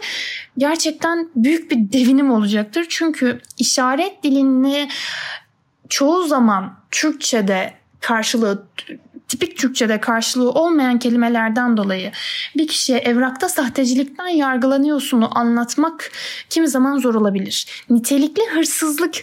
gerçekten 0.59 1.29
büyük 1.37 1.71
bir 1.71 1.93
devinim 1.93 2.31
olacaktır. 2.31 2.87
Çünkü 2.89 3.41
işaret 3.59 4.23
dilini 4.23 4.89
çoğu 5.89 6.27
zaman 6.27 6.79
Türkçe'de 6.91 7.75
karşılığı 8.01 8.67
tipik 9.29 9.59
Türkçe'de 9.59 10.01
karşılığı 10.01 10.51
olmayan 10.51 10.99
kelimelerden 10.99 11.77
dolayı 11.77 12.13
bir 12.57 12.69
kişiye 12.69 12.99
evrakta 12.99 13.49
sahtecilikten 13.49 14.29
yargılanıyorsunu 14.29 15.39
anlatmak 15.39 16.11
kimi 16.51 16.69
zaman 16.69 16.99
zor 16.99 17.15
olabilir. 17.15 17.85
Nitelikli 17.91 18.43
hırsızlık 18.55 19.15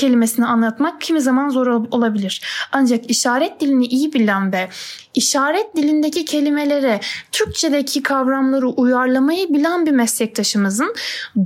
kelimesini 0.00 0.46
anlatmak 0.46 1.00
kimi 1.00 1.20
zaman 1.20 1.48
zor 1.48 1.66
olabilir. 1.66 2.42
Ancak 2.72 3.10
işaret 3.10 3.60
dilini 3.60 3.86
iyi 3.86 4.12
bilen 4.12 4.52
ve 4.52 4.68
işaret 5.14 5.76
dilindeki 5.76 6.24
kelimelere 6.24 7.00
Türkçedeki 7.32 8.02
kavramları 8.02 8.68
uyarlamayı 8.68 9.54
bilen 9.54 9.86
bir 9.86 9.90
meslektaşımızın 9.90 10.94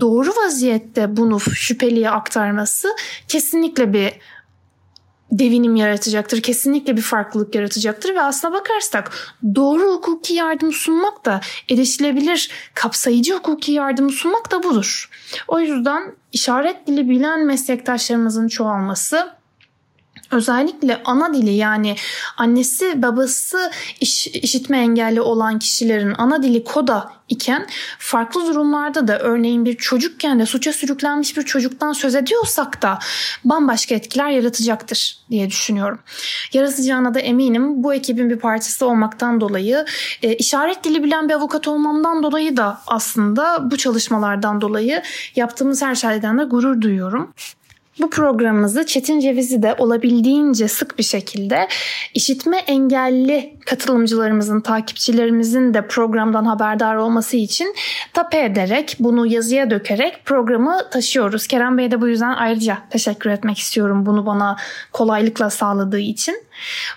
doğru 0.00 0.30
vaziyette 0.30 1.16
bunu 1.16 1.40
şüpheliye 1.40 2.10
aktarması 2.10 2.88
kesinlikle 3.28 3.92
bir 3.92 4.12
devinim 5.38 5.76
yaratacaktır. 5.76 6.42
Kesinlikle 6.42 6.96
bir 6.96 7.02
farklılık 7.02 7.54
yaratacaktır 7.54 8.14
ve 8.14 8.20
aslına 8.20 8.54
bakarsak 8.54 9.34
doğru 9.54 9.82
hukuki 9.82 10.34
yardım 10.34 10.72
sunmak 10.72 11.24
da 11.24 11.40
erişilebilir 11.70 12.50
kapsayıcı 12.74 13.34
hukuki 13.34 13.72
yardım 13.72 14.10
sunmak 14.10 14.50
da 14.50 14.62
budur. 14.62 15.10
O 15.48 15.60
yüzden 15.60 16.14
işaret 16.32 16.86
dili 16.86 17.08
bilen 17.08 17.46
meslektaşlarımızın 17.46 18.48
çoğalması 18.48 19.34
özellikle 20.34 21.02
ana 21.04 21.34
dili 21.34 21.50
yani 21.50 21.96
annesi 22.36 23.02
babası 23.02 23.70
iş, 24.00 24.26
işitme 24.26 24.78
engelli 24.78 25.20
olan 25.20 25.58
kişilerin 25.58 26.14
ana 26.18 26.42
dili 26.42 26.64
koda 26.64 27.12
iken 27.28 27.66
farklı 27.98 28.46
durumlarda 28.46 29.08
da 29.08 29.18
örneğin 29.18 29.64
bir 29.64 29.76
çocukken 29.76 30.40
de 30.40 30.46
suça 30.46 30.72
sürüklenmiş 30.72 31.36
bir 31.36 31.42
çocuktan 31.42 31.92
söz 31.92 32.14
ediyorsak 32.14 32.82
da 32.82 32.98
bambaşka 33.44 33.94
etkiler 33.94 34.30
yaratacaktır 34.30 35.18
diye 35.30 35.48
düşünüyorum. 35.50 35.98
Yaratacağına 36.52 37.14
da 37.14 37.20
eminim 37.20 37.84
bu 37.84 37.94
ekibin 37.94 38.30
bir 38.30 38.38
parçası 38.38 38.86
olmaktan 38.86 39.40
dolayı 39.40 39.84
e, 40.22 40.34
işaret 40.34 40.84
dili 40.84 41.04
bilen 41.04 41.28
bir 41.28 41.34
avukat 41.34 41.68
olmamdan 41.68 42.22
dolayı 42.22 42.56
da 42.56 42.80
aslında 42.86 43.70
bu 43.70 43.76
çalışmalardan 43.76 44.60
dolayı 44.60 45.02
yaptığımız 45.36 45.82
her 45.82 45.94
şeyden 45.94 46.38
de 46.38 46.44
gurur 46.44 46.80
duyuyorum. 46.80 47.34
Bu 48.00 48.10
programımızı 48.10 48.86
Çetin 48.86 49.20
Ceviz'i 49.20 49.62
de 49.62 49.74
olabildiğince 49.78 50.68
sık 50.68 50.98
bir 50.98 51.02
şekilde 51.02 51.68
işitme 52.14 52.56
engelli 52.56 53.56
katılımcılarımızın, 53.66 54.60
takipçilerimizin 54.60 55.74
de 55.74 55.88
programdan 55.88 56.44
haberdar 56.44 56.96
olması 56.96 57.36
için 57.36 57.74
tape 58.12 58.44
ederek, 58.44 58.96
bunu 59.00 59.26
yazıya 59.26 59.70
dökerek 59.70 60.24
programı 60.24 60.90
taşıyoruz. 60.90 61.46
Kerem 61.46 61.78
Bey'e 61.78 61.90
de 61.90 62.00
bu 62.00 62.08
yüzden 62.08 62.34
ayrıca 62.34 62.78
teşekkür 62.90 63.30
etmek 63.30 63.58
istiyorum 63.58 64.06
bunu 64.06 64.26
bana 64.26 64.56
kolaylıkla 64.92 65.50
sağladığı 65.50 65.98
için. 65.98 66.43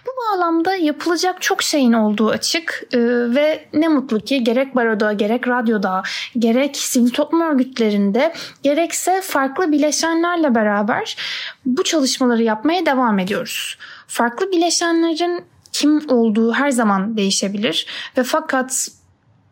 Bu 0.05 0.09
bağlamda 0.21 0.75
yapılacak 0.75 1.41
çok 1.41 1.63
şeyin 1.63 1.93
olduğu 1.93 2.29
açık 2.29 2.83
ee, 2.93 2.99
ve 3.35 3.65
ne 3.73 3.87
mutlu 3.87 4.19
ki 4.19 4.43
gerek 4.43 4.75
baroda, 4.75 5.13
gerek 5.13 5.47
radyoda, 5.47 6.03
gerek 6.39 6.77
sivil 6.77 7.09
toplum 7.09 7.41
örgütlerinde, 7.41 8.33
gerekse 8.63 9.21
farklı 9.21 9.71
bileşenlerle 9.71 10.55
beraber 10.55 11.17
bu 11.65 11.83
çalışmaları 11.83 12.43
yapmaya 12.43 12.85
devam 12.85 13.19
ediyoruz. 13.19 13.77
Farklı 14.07 14.51
bileşenlerin 14.51 15.45
kim 15.71 16.09
olduğu 16.09 16.53
her 16.53 16.71
zaman 16.71 17.17
değişebilir 17.17 17.87
ve 18.17 18.23
fakat 18.23 18.87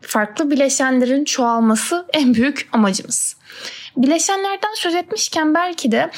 farklı 0.01 0.51
bileşenlerin 0.51 1.25
çoğalması 1.25 2.05
en 2.13 2.33
büyük 2.33 2.69
amacımız. 2.71 3.37
Bileşenlerden 3.97 4.73
söz 4.75 4.95
etmişken 4.95 5.53
belki 5.53 5.91
de 5.91 6.11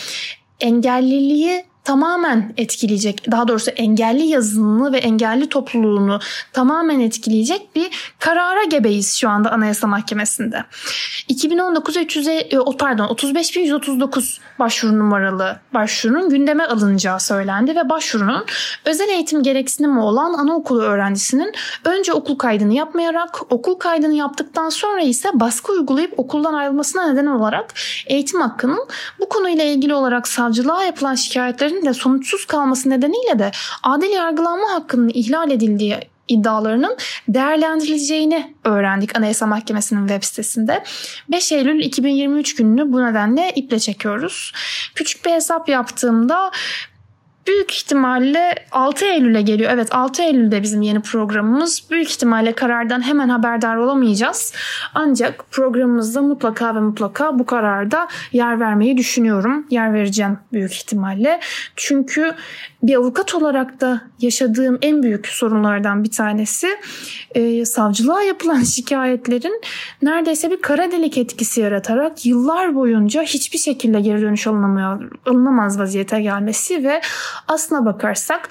engelliliği 0.60 1.66
tamamen 1.88 2.54
etkileyecek, 2.58 3.32
daha 3.32 3.48
doğrusu 3.48 3.72
engelli 3.72 4.24
yazılımını 4.24 4.92
ve 4.92 4.98
engelli 4.98 5.50
topluluğunu 5.50 6.20
tamamen 6.54 7.00
etkileyecek 7.00 7.76
bir 7.76 8.16
karara 8.20 8.64
gebeyiz 8.64 9.16
şu 9.16 9.30
anda 9.30 9.52
Anayasa 9.52 9.88
Mahkemesi'nde. 9.88 10.64
2019 11.28 11.98
300 11.98 12.28
e, 12.28 12.50
pardon 12.80 13.08
35139 13.14 14.40
başvuru 14.60 15.00
numaralı 15.00 15.60
başvurunun 15.74 16.30
gündeme 16.30 16.64
alınacağı 16.64 17.20
söylendi 17.20 17.76
ve 17.76 17.90
başvurunun 17.90 18.46
özel 18.86 19.10
eğitim 19.10 19.44
gereksinimi 19.44 20.00
olan 20.00 20.34
anaokulu 20.34 20.82
öğrencisinin 20.82 21.54
önce 21.86 22.14
okul 22.14 22.36
kaydını 22.36 22.74
yapmayarak 22.74 23.52
okul 23.52 23.76
kaydını 23.76 24.14
yaptıktan 24.14 24.70
sonra 24.70 25.02
ise 25.02 25.30
baskı 25.34 25.72
uygulayıp 25.72 26.20
okuldan 26.20 26.54
ayrılmasına 26.54 27.12
neden 27.12 27.26
olarak 27.26 27.74
eğitim 28.08 28.42
hakkının 28.42 28.88
bu 29.20 29.30
konuyla 29.30 29.64
ilgili 29.64 29.94
olarak 29.94 30.28
savcılığa 30.28 30.84
yapılan 30.84 31.16
şikayetlerin 31.16 31.77
de 31.86 31.94
sonuçsuz 31.94 32.46
kalması 32.46 32.90
nedeniyle 32.90 33.40
de 33.40 33.52
adil 33.84 34.10
yargılanma 34.10 34.74
hakkının 34.74 35.12
ihlal 35.14 35.52
edildiği 35.52 36.00
iddialarının 36.28 36.98
değerlendirileceğini 37.28 38.54
öğrendik 38.64 39.18
Anayasa 39.18 39.48
Mahkemesi'nin 39.48 40.08
web 40.08 40.24
sitesinde. 40.24 40.84
5 41.32 41.52
Eylül 41.52 41.80
2023 41.80 42.56
gününü 42.56 42.94
bu 42.94 43.06
nedenle 43.06 43.52
iple 43.56 43.80
çekiyoruz. 43.80 44.54
Küçük 44.96 45.26
bir 45.26 45.32
hesap 45.32 45.70
yaptığımda 45.70 46.52
büyük 47.48 47.74
ihtimalle 47.74 48.56
6 48.72 49.06
Eylül'e 49.06 49.42
geliyor. 49.42 49.72
Evet 49.74 49.88
6 49.92 50.24
Eylül'de 50.24 50.64
bizim 50.64 50.82
yeni 50.82 51.02
programımız. 51.02 51.84
Büyük 51.92 52.10
ihtimalle 52.10 52.52
karardan 52.52 53.02
hemen 53.02 53.30
haberdar 53.30 53.76
olamayacağız. 53.76 54.54
Ancak 54.94 55.46
programımızda 55.52 56.22
mutlaka 56.22 56.76
ve 56.76 56.80
mutlaka 56.80 57.40
bu 57.40 57.46
kararda 57.46 58.08
yer 58.32 58.60
vermeyi 58.60 58.98
düşünüyorum. 58.98 59.68
Yer 59.70 59.94
vereceğim 59.94 60.40
büyük 60.54 60.74
ihtimalle. 60.74 61.40
Çünkü 61.76 62.36
bir 62.84 62.96
avukat 62.96 63.36
olarak 63.36 63.82
da 63.82 64.02
yaşadığım 64.20 64.78
en 64.82 65.04
büyük 65.04 65.28
sorunlardan 65.28 66.04
bir 66.04 66.12
tanesi 66.12 66.68
e, 67.36 67.66
savcılığa 67.66 68.22
yapılan 68.22 68.64
şikayetlerin 68.64 69.62
neredeyse 70.02 70.52
bir 70.52 70.62
kara 70.62 70.92
delik 70.92 71.18
etkisi 71.18 71.62
yaratarak 71.62 72.26
yıllar 72.26 72.76
boyunca 72.76 73.22
hiçbir 73.22 73.58
şekilde 73.58 74.02
geri 74.02 74.22
dönüş 74.22 74.48
alınamıyor, 74.48 75.12
alınamaz 75.26 75.80
vaziyete 75.80 76.22
gelmesi 76.22 76.84
ve 76.84 77.02
aslına 77.48 77.86
bakarsak 77.86 78.50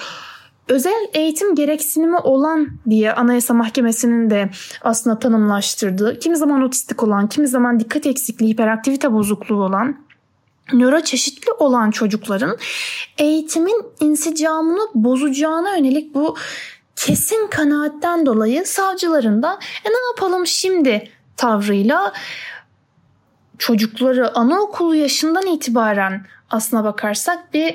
özel 0.68 1.08
eğitim 1.14 1.54
gereksinimi 1.54 2.16
olan 2.16 2.68
diye 2.90 3.12
Anayasa 3.12 3.54
Mahkemesi'nin 3.54 4.30
de 4.30 4.50
aslında 4.82 5.18
tanımlaştırdığı, 5.18 6.18
kimi 6.18 6.36
zaman 6.36 6.62
otistik 6.62 7.02
olan, 7.02 7.28
kimi 7.28 7.48
zaman 7.48 7.80
dikkat 7.80 8.06
eksikliği, 8.06 8.52
hiperaktivite 8.52 9.12
bozukluğu 9.12 9.62
olan 9.62 10.05
nöro 10.72 11.00
çeşitli 11.00 11.52
olan 11.52 11.90
çocukların 11.90 12.58
eğitimin 13.18 13.84
insicamını 14.00 14.88
bozacağına 14.94 15.76
yönelik 15.76 16.14
bu 16.14 16.36
kesin 16.96 17.46
kanaatten 17.50 18.26
dolayı 18.26 18.66
savcıların 18.66 19.42
da 19.42 19.58
e 19.84 19.88
ne 19.88 20.06
yapalım 20.10 20.46
şimdi 20.46 21.10
tavrıyla 21.36 22.12
çocukları 23.58 24.36
anaokulu 24.36 24.94
yaşından 24.94 25.46
itibaren 25.46 26.26
aslına 26.50 26.84
bakarsak 26.84 27.54
bir 27.54 27.74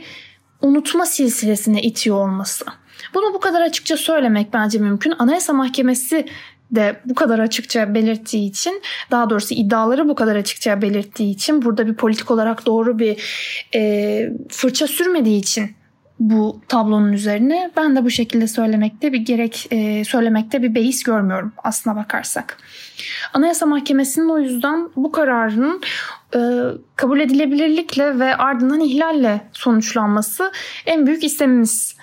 unutma 0.62 1.06
silsilesine 1.06 1.82
itiyor 1.82 2.18
olması. 2.18 2.66
Bunu 3.14 3.34
bu 3.34 3.40
kadar 3.40 3.62
açıkça 3.62 3.98
söylemek 3.98 4.54
bence 4.54 4.80
mümkün. 4.80 5.14
Anayasa 5.20 5.54
Mahkemesi 5.54 6.26
de 6.72 6.96
bu 7.06 7.16
kadar 7.16 7.40
açıkça 7.40 7.94
belirttiği 7.94 8.50
için 8.50 8.82
daha 9.12 9.30
doğrusu 9.30 9.54
iddiaları 9.54 10.10
bu 10.10 10.16
kadar 10.16 10.36
açıkça 10.36 10.82
belirttiği 10.82 11.34
için 11.36 11.62
burada 11.62 11.88
bir 11.88 11.96
politik 11.96 12.32
olarak 12.32 12.66
doğru 12.66 13.00
bir 13.00 13.24
e, 13.76 14.30
fırça 14.50 14.88
sürmediği 14.88 15.40
için 15.40 15.72
bu 16.22 16.62
tablonun 16.68 17.14
üzerine 17.14 17.72
ben 17.78 17.96
de 17.96 18.04
bu 18.06 18.10
şekilde 18.10 18.48
söylemekte 18.48 19.14
bir 19.14 19.20
gerek 19.20 19.68
e, 19.72 20.04
söylemekte 20.04 20.64
bir 20.64 20.76
beis 20.76 21.04
görmüyorum 21.04 21.54
aslına 21.64 21.96
bakarsak. 21.96 22.58
Anayasa 23.34 23.66
Mahkemesi'nin 23.66 24.30
o 24.30 24.40
yüzden 24.40 24.90
bu 24.96 25.12
kararının 25.12 25.82
e, 26.36 26.40
kabul 26.96 27.20
edilebilirlikle 27.20 28.20
ve 28.20 28.36
ardından 28.36 28.80
ihlalle 28.80 29.42
sonuçlanması 29.54 30.52
en 30.86 31.08
büyük 31.08 31.24
istemimiz 31.24 31.96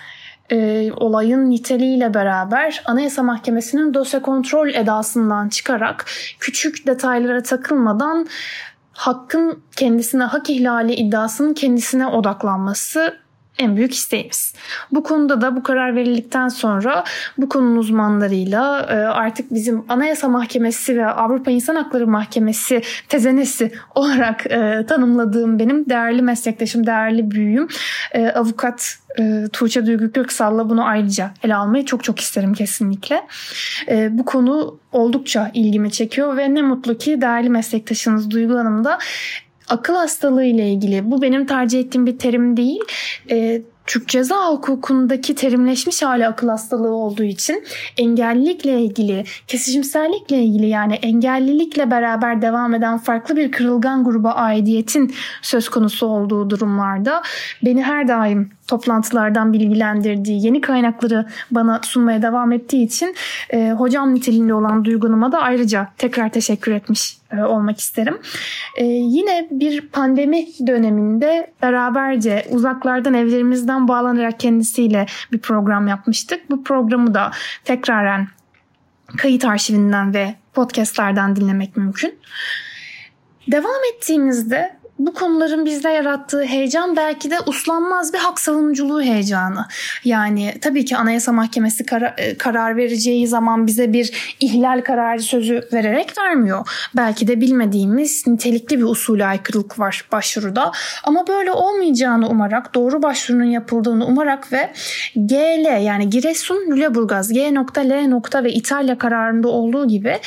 e, 0.51 0.91
olayın 0.91 1.49
niteliğiyle 1.49 2.13
beraber 2.13 2.81
Anayasa 2.85 3.23
Mahkemesi'nin 3.23 3.93
dosya 3.93 4.21
kontrol 4.21 4.69
edasından 4.69 5.49
çıkarak 5.49 6.05
küçük 6.39 6.87
detaylara 6.87 7.43
takılmadan 7.43 8.27
hakkın 8.93 9.63
kendisine 9.75 10.23
hak 10.23 10.49
ihlali 10.49 10.93
iddiasının 10.93 11.53
kendisine 11.53 12.07
odaklanması 12.07 13.17
en 13.59 13.77
büyük 13.77 13.93
isteğimiz. 13.93 14.53
Bu 14.91 15.03
konuda 15.03 15.41
da 15.41 15.55
bu 15.55 15.63
karar 15.63 15.95
verildikten 15.95 16.47
sonra 16.47 17.03
bu 17.37 17.49
konunun 17.49 17.75
uzmanlarıyla 17.75 18.79
e, 18.89 18.93
artık 18.95 19.53
bizim 19.53 19.83
Anayasa 19.89 20.29
Mahkemesi 20.29 20.97
ve 20.97 21.05
Avrupa 21.05 21.51
İnsan 21.51 21.75
Hakları 21.75 22.07
Mahkemesi 22.07 22.81
tezenesi 23.09 23.71
olarak 23.95 24.45
e, 24.45 24.85
tanımladığım 24.87 25.59
benim 25.59 25.89
değerli 25.89 26.21
meslektaşım, 26.21 26.85
değerli 26.85 27.31
büyüğüm 27.31 27.67
e, 28.11 28.27
avukat 28.27 28.95
Tuğçe 29.53 29.85
Duygu 29.85 30.11
Göksal'la 30.11 30.69
bunu 30.69 30.85
ayrıca 30.85 31.31
ele 31.43 31.55
almayı 31.55 31.85
çok 31.85 32.03
çok 32.03 32.19
isterim 32.19 32.53
kesinlikle. 32.53 33.27
Bu 34.09 34.25
konu 34.25 34.79
oldukça 34.91 35.51
ilgimi 35.53 35.91
çekiyor 35.91 36.37
ve 36.37 36.53
ne 36.53 36.61
mutlu 36.61 36.97
ki 36.97 37.21
değerli 37.21 37.49
meslektaşınız 37.49 38.31
Duygu 38.31 38.57
Hanım 38.57 38.83
da 38.83 38.99
akıl 39.69 39.95
hastalığı 39.95 40.45
ile 40.45 40.71
ilgili 40.71 41.11
bu 41.11 41.21
benim 41.21 41.45
tercih 41.45 41.79
ettiğim 41.79 42.05
bir 42.05 42.17
terim 42.17 42.57
değil. 42.57 42.79
E, 43.31 43.61
Türk 43.89 44.07
Ceza 44.07 44.51
Hukuku'ndaki 44.51 45.35
terimleşmiş 45.35 46.01
hali 46.01 46.27
akıl 46.27 46.49
hastalığı 46.49 46.93
olduğu 46.93 47.23
için 47.23 47.63
engellilikle 47.97 48.81
ilgili, 48.81 49.23
kesişimsellikle 49.47 50.43
ilgili 50.43 50.67
yani 50.67 50.93
engellilikle 50.93 51.91
beraber 51.91 52.41
devam 52.41 52.73
eden 52.73 52.97
farklı 52.97 53.35
bir 53.35 53.51
kırılgan 53.51 54.03
gruba 54.03 54.31
aidiyetin 54.31 55.15
söz 55.41 55.69
konusu 55.69 56.07
olduğu 56.07 56.49
durumlarda 56.49 57.21
beni 57.65 57.83
her 57.83 58.07
daim 58.07 58.49
toplantılardan 58.69 59.53
bilgilendirdiği, 59.53 60.45
yeni 60.45 60.61
kaynakları 60.61 61.25
bana 61.51 61.81
sunmaya 61.83 62.21
devam 62.21 62.51
ettiği 62.51 62.85
için 62.85 63.15
e, 63.49 63.71
hocam 63.71 64.15
niteliğinde 64.15 64.53
olan 64.53 64.85
duygunuma 64.85 65.31
da 65.31 65.39
ayrıca 65.41 65.87
tekrar 65.97 66.29
teşekkür 66.29 66.71
etmiş 66.71 67.17
e, 67.31 67.41
olmak 67.41 67.79
isterim. 67.79 68.17
E, 68.77 68.85
yine 68.85 69.47
bir 69.51 69.81
pandemi 69.81 70.47
döneminde 70.67 71.53
beraberce 71.61 72.45
uzaklardan 72.49 73.13
evlerimizden 73.13 73.87
bağlanarak 73.87 74.39
kendisiyle 74.39 75.05
bir 75.31 75.39
program 75.39 75.87
yapmıştık. 75.87 76.49
Bu 76.49 76.63
programı 76.63 77.13
da 77.13 77.31
tekraren 77.63 78.27
kayıt 79.17 79.45
arşivinden 79.45 80.13
ve 80.13 80.35
podcastlerden 80.53 81.35
dinlemek 81.35 81.77
mümkün. 81.77 82.19
Devam 83.51 83.81
ettiğimizde 83.93 84.78
bu 84.99 85.13
konuların 85.13 85.65
bizde 85.65 85.89
yarattığı 85.89 86.43
heyecan 86.43 86.95
belki 86.95 87.31
de 87.31 87.35
uslanmaz 87.45 88.13
bir 88.13 88.17
hak 88.17 88.39
savunuculuğu 88.39 89.01
heyecanı. 89.01 89.65
Yani 90.05 90.53
tabii 90.61 90.85
ki 90.85 90.97
Anayasa 90.97 91.31
Mahkemesi 91.31 91.85
kar- 91.85 92.13
e, 92.17 92.37
karar 92.37 92.77
vereceği 92.77 93.27
zaman 93.27 93.67
bize 93.67 93.93
bir 93.93 94.35
ihlal 94.39 94.81
kararı 94.81 95.21
sözü 95.21 95.67
vererek 95.73 96.17
vermiyor. 96.17 96.89
Belki 96.95 97.27
de 97.27 97.41
bilmediğimiz 97.41 98.27
nitelikli 98.27 98.77
bir 98.77 98.83
usulü 98.83 99.25
aykırılık 99.25 99.79
var 99.79 100.05
başvuruda. 100.11 100.71
Ama 101.03 101.27
böyle 101.27 101.51
olmayacağını 101.51 102.29
umarak, 102.29 102.75
doğru 102.75 103.01
başvurunun 103.01 103.43
yapıldığını 103.43 104.05
umarak 104.05 104.53
ve 104.53 104.73
GL 105.15 105.83
yani 105.83 106.09
Giresun 106.09 106.71
Lüleburgaz 106.71 107.33
G 107.33 107.53
nokta 107.55 107.81
L 107.81 108.07
nokta 108.07 108.43
ve 108.43 108.53
İtalya 108.53 108.97
kararında 108.97 109.47
olduğu 109.47 109.87
gibi 109.87 110.19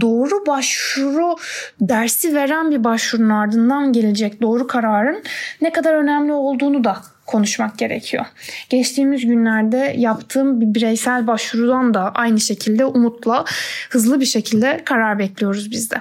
doğru 0.00 0.46
başvuru 0.46 1.36
dersi 1.80 2.34
veren 2.34 2.70
bir 2.70 2.84
başvurunun 2.84 3.30
ardından 3.30 3.92
gelecek 3.92 4.09
verilecek 4.10 4.42
doğru 4.42 4.66
kararın 4.66 5.22
ne 5.60 5.72
kadar 5.72 5.94
önemli 5.94 6.32
olduğunu 6.32 6.84
da 6.84 6.96
konuşmak 7.26 7.78
gerekiyor. 7.78 8.26
Geçtiğimiz 8.70 9.26
günlerde 9.26 9.94
yaptığım 9.98 10.60
bir 10.60 10.74
bireysel 10.74 11.26
başvurudan 11.26 11.94
da 11.94 12.12
aynı 12.14 12.40
şekilde 12.40 12.84
umutla 12.84 13.44
hızlı 13.90 14.20
bir 14.20 14.26
şekilde 14.26 14.82
karar 14.84 15.18
bekliyoruz 15.18 15.70
biz 15.70 15.90
de. 15.90 15.96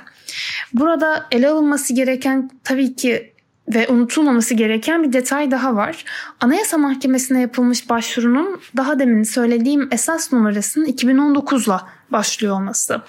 Burada 0.74 1.26
ele 1.32 1.48
alınması 1.48 1.94
gereken 1.94 2.50
tabii 2.64 2.96
ki 2.96 3.34
ve 3.68 3.88
unutulmaması 3.88 4.54
gereken 4.54 5.04
bir 5.04 5.14
detay 5.14 5.52
daha 5.52 5.76
var. 5.76 6.06
Anayasa 6.40 6.78
Mahkemesi'ne 6.78 7.42
yapılmış 7.42 7.90
başvurunun 7.90 8.62
daha 8.78 9.00
demin 9.00 9.24
söylediğim 9.24 9.90
esas 9.92 10.34
numarasının 10.34 10.86
2019'la 10.86 11.88
başlıyor 12.12 12.56
olması. 12.56 13.02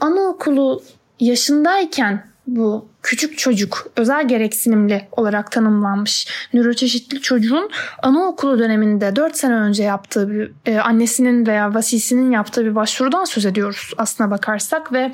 Anaokulu 0.00 0.82
yaşındayken 1.20 2.35
bu 2.46 2.88
küçük 3.02 3.38
çocuk 3.38 3.86
özel 3.96 4.28
gereksinimli 4.28 5.08
olarak 5.12 5.52
tanımlanmış 5.52 6.28
nöroçeşitli 6.54 7.20
çocuğun 7.20 7.70
anaokulu 8.02 8.58
döneminde 8.58 9.16
4 9.16 9.36
sene 9.36 9.54
önce 9.54 9.82
yaptığı 9.82 10.30
bir 10.30 10.52
e, 10.66 10.78
annesinin 10.78 11.46
veya 11.46 11.74
vasisinin 11.74 12.30
yaptığı 12.30 12.64
bir 12.64 12.74
başvurudan 12.74 13.24
söz 13.24 13.46
ediyoruz 13.46 13.92
aslına 13.96 14.30
bakarsak 14.30 14.92
ve 14.92 15.12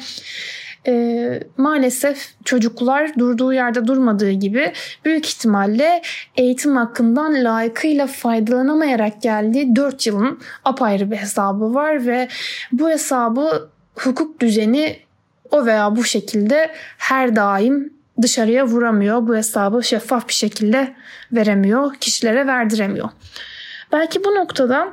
e, 0.86 1.40
maalesef 1.56 2.34
çocuklar 2.44 3.18
durduğu 3.18 3.52
yerde 3.52 3.86
durmadığı 3.86 4.30
gibi 4.30 4.72
büyük 5.04 5.26
ihtimalle 5.26 6.02
eğitim 6.36 6.76
hakkından 6.76 7.44
layıkıyla 7.44 8.06
faydalanamayarak 8.06 9.22
geldiği 9.22 9.76
4 9.76 10.06
yılın 10.06 10.40
apayrı 10.64 11.10
bir 11.10 11.16
hesabı 11.16 11.74
var 11.74 12.06
ve 12.06 12.28
bu 12.72 12.90
hesabı 12.90 13.68
hukuk 13.94 14.40
düzeni 14.40 14.96
o 15.52 15.66
veya 15.66 15.96
bu 15.96 16.04
şekilde 16.04 16.70
her 16.98 17.36
daim 17.36 17.92
dışarıya 18.22 18.66
vuramıyor. 18.66 19.26
Bu 19.28 19.36
hesabı 19.36 19.84
şeffaf 19.84 20.28
bir 20.28 20.34
şekilde 20.34 20.94
veremiyor, 21.32 21.94
kişilere 21.94 22.46
verdiremiyor. 22.46 23.08
Belki 23.92 24.24
bu 24.24 24.34
noktada 24.34 24.88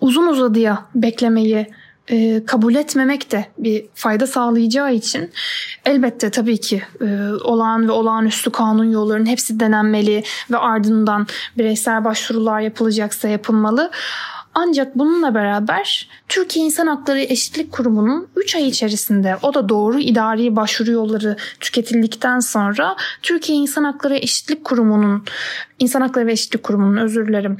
uzun 0.00 0.26
uzadıya 0.26 0.86
beklemeyi 0.94 1.70
e, 2.08 2.44
kabul 2.46 2.74
etmemek 2.74 3.32
de 3.32 3.46
bir 3.58 3.86
fayda 3.94 4.26
sağlayacağı 4.26 4.94
için 4.94 5.30
elbette 5.84 6.30
tabii 6.30 6.60
ki 6.60 6.82
e, 7.00 7.04
olağan 7.44 7.88
ve 7.88 7.92
olağanüstü 7.92 8.50
kanun 8.50 8.90
yollarının 8.90 9.26
hepsi 9.26 9.60
denenmeli 9.60 10.22
ve 10.50 10.58
ardından 10.58 11.26
bireysel 11.58 12.04
başvurular 12.04 12.60
yapılacaksa 12.60 13.28
yapılmalı. 13.28 13.90
Ancak 14.54 14.98
bununla 14.98 15.34
beraber 15.34 16.08
Türkiye 16.28 16.64
İnsan 16.64 16.86
Hakları 16.86 17.20
Eşitlik 17.20 17.72
Kurumu'nun 17.72 18.28
3 18.36 18.56
ay 18.56 18.68
içerisinde 18.68 19.36
o 19.42 19.54
da 19.54 19.68
doğru 19.68 19.98
idari 19.98 20.56
başvuru 20.56 20.90
yolları 20.90 21.36
tüketildikten 21.60 22.38
sonra 22.38 22.96
Türkiye 23.22 23.58
İnsan 23.58 23.84
Hakları 23.84 24.16
Eşitlik 24.16 24.64
Kurumu'nun 24.64 25.24
İnsan 25.78 26.00
Hakları 26.00 26.26
ve 26.26 26.32
Eşitlik 26.32 26.62
Kurumu'nun 26.62 26.96
özür 26.96 27.28
dilerim 27.28 27.58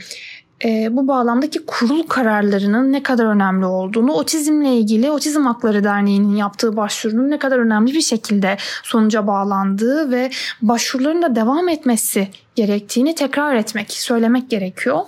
e, 0.64 0.88
bu 0.90 1.08
bağlamdaki 1.08 1.66
kurul 1.66 2.02
kararlarının 2.02 2.92
ne 2.92 3.02
kadar 3.02 3.26
önemli 3.26 3.66
olduğunu, 3.66 4.12
otizmle 4.12 4.76
ilgili 4.76 5.10
Otizm 5.10 5.42
Hakları 5.42 5.84
Derneği'nin 5.84 6.36
yaptığı 6.36 6.76
başvurunun 6.76 7.30
ne 7.30 7.38
kadar 7.38 7.58
önemli 7.58 7.92
bir 7.92 8.00
şekilde 8.00 8.56
sonuca 8.82 9.26
bağlandığı 9.26 10.10
ve 10.10 10.30
başvuruların 10.62 11.22
da 11.22 11.36
devam 11.36 11.68
etmesi 11.68 12.28
gerektiğini 12.54 13.14
tekrar 13.14 13.54
etmek, 13.54 13.92
söylemek 13.92 14.50
gerekiyor. 14.50 15.00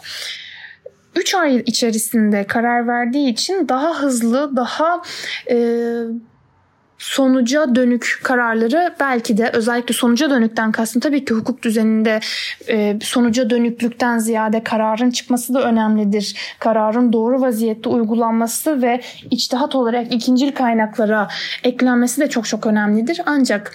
3 1.17 1.35
ay 1.35 1.63
içerisinde 1.67 2.45
karar 2.45 2.89
verdiği 2.89 3.29
için 3.29 3.69
daha 3.69 4.03
hızlı, 4.03 4.57
daha 4.57 5.03
e, 5.51 5.57
sonuca 6.99 7.75
dönük 7.75 8.21
kararları 8.23 8.95
belki 9.01 9.39
de 9.39 9.51
özellikle 9.53 9.95
sonuca 9.95 10.31
dönükten 10.31 10.73
kastım 10.73 11.01
tabii 11.01 11.25
ki 11.25 11.35
hukuk 11.35 11.63
düzeninde 11.63 12.21
e, 12.69 12.99
sonuca 13.03 13.51
dönüklükten 13.51 14.19
ziyade 14.19 14.65
kararın 14.65 15.11
çıkması 15.11 15.55
da 15.55 15.63
önemlidir. 15.63 16.57
Kararın 16.59 17.13
doğru 17.13 17.41
vaziyette 17.41 17.89
uygulanması 17.89 18.83
ve 18.83 19.01
içtihat 19.31 19.75
olarak 19.75 20.15
ikincil 20.15 20.53
kaynaklara 20.53 21.29
eklenmesi 21.65 22.21
de 22.21 22.29
çok 22.29 22.47
çok 22.47 22.67
önemlidir. 22.67 23.21
Ancak 23.27 23.73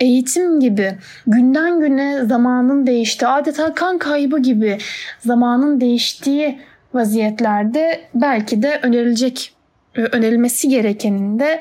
eğitim 0.00 0.60
gibi 0.60 0.98
günden 1.26 1.80
güne 1.80 2.24
zamanın 2.24 2.86
değişti 2.86 3.26
adeta 3.26 3.74
kan 3.74 3.98
kaybı 3.98 4.38
gibi 4.38 4.78
zamanın 5.20 5.80
değiştiği 5.80 6.58
vaziyetlerde 6.94 8.00
belki 8.14 8.62
de 8.62 8.80
önerilecek 8.82 9.52
e, 9.94 10.00
önerilmesi 10.00 10.68
gerekenin 10.68 11.38
de 11.38 11.60